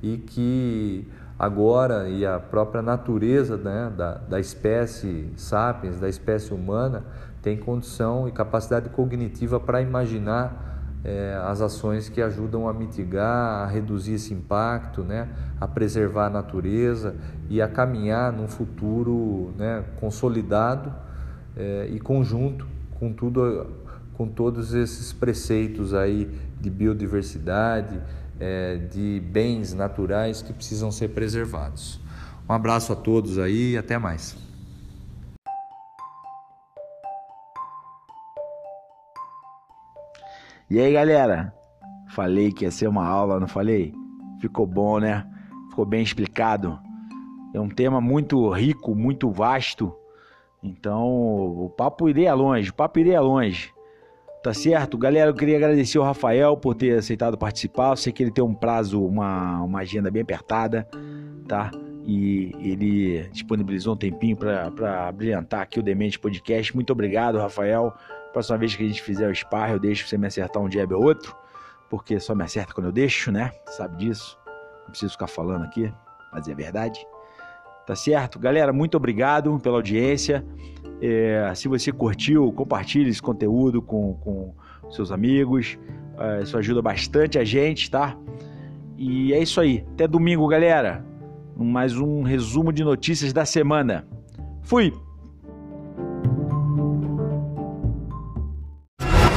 [0.03, 1.09] e que
[1.39, 7.05] agora e a própria natureza né, da, da espécie sapiens, da espécie humana,
[7.41, 10.70] tem condição e capacidade cognitiva para imaginar
[11.05, 15.29] é, as ações que ajudam a mitigar, a reduzir esse impacto, né,
[15.61, 17.17] a preservar a natureza
[17.49, 20.93] e a caminhar num futuro né, consolidado
[21.57, 22.67] é, e conjunto
[22.99, 23.67] com tudo,
[24.15, 28.01] com todos esses preceitos aí de biodiversidade,
[28.39, 32.01] é, de bens naturais que precisam ser preservados.
[32.49, 34.50] Um abraço a todos aí e até mais.
[40.71, 41.53] E aí, galera?
[42.11, 43.93] Falei que ia ser uma aula, não falei?
[44.41, 45.27] Ficou bom, né?
[45.69, 46.79] Ficou bem explicado.
[47.53, 49.93] É um tema muito rico, muito vasto.
[50.63, 53.73] Então, o papo iria longe, o papo iria longe.
[54.45, 54.97] Tá certo?
[54.97, 57.91] Galera, eu queria agradecer ao Rafael por ter aceitado participar.
[57.91, 60.89] Eu sei que ele tem um prazo, uma, uma agenda bem apertada,
[61.49, 61.73] tá?
[62.07, 66.73] E ele disponibilizou um tempinho para brilhantar aqui o Demente Podcast.
[66.77, 67.93] Muito obrigado, Rafael.
[68.33, 70.93] Próxima vez que a gente fizer o spar, eu deixo você me acertar um jab
[70.95, 71.35] ou outro,
[71.89, 73.51] porque só me acerta quando eu deixo, né?
[73.67, 74.39] Sabe disso?
[74.85, 75.93] Não preciso ficar falando aqui,
[76.33, 77.05] mas é verdade.
[77.87, 78.39] Tá certo?
[78.39, 80.45] Galera, muito obrigado pela audiência.
[81.03, 84.55] É, se você curtiu, compartilhe esse conteúdo com, com
[84.91, 85.79] seus amigos.
[86.19, 88.17] É, isso ajuda bastante a gente, tá?
[88.97, 89.85] E é isso aí.
[89.95, 91.05] Até domingo, galera.
[91.57, 94.07] Mais um resumo de notícias da semana.
[94.63, 94.93] Fui!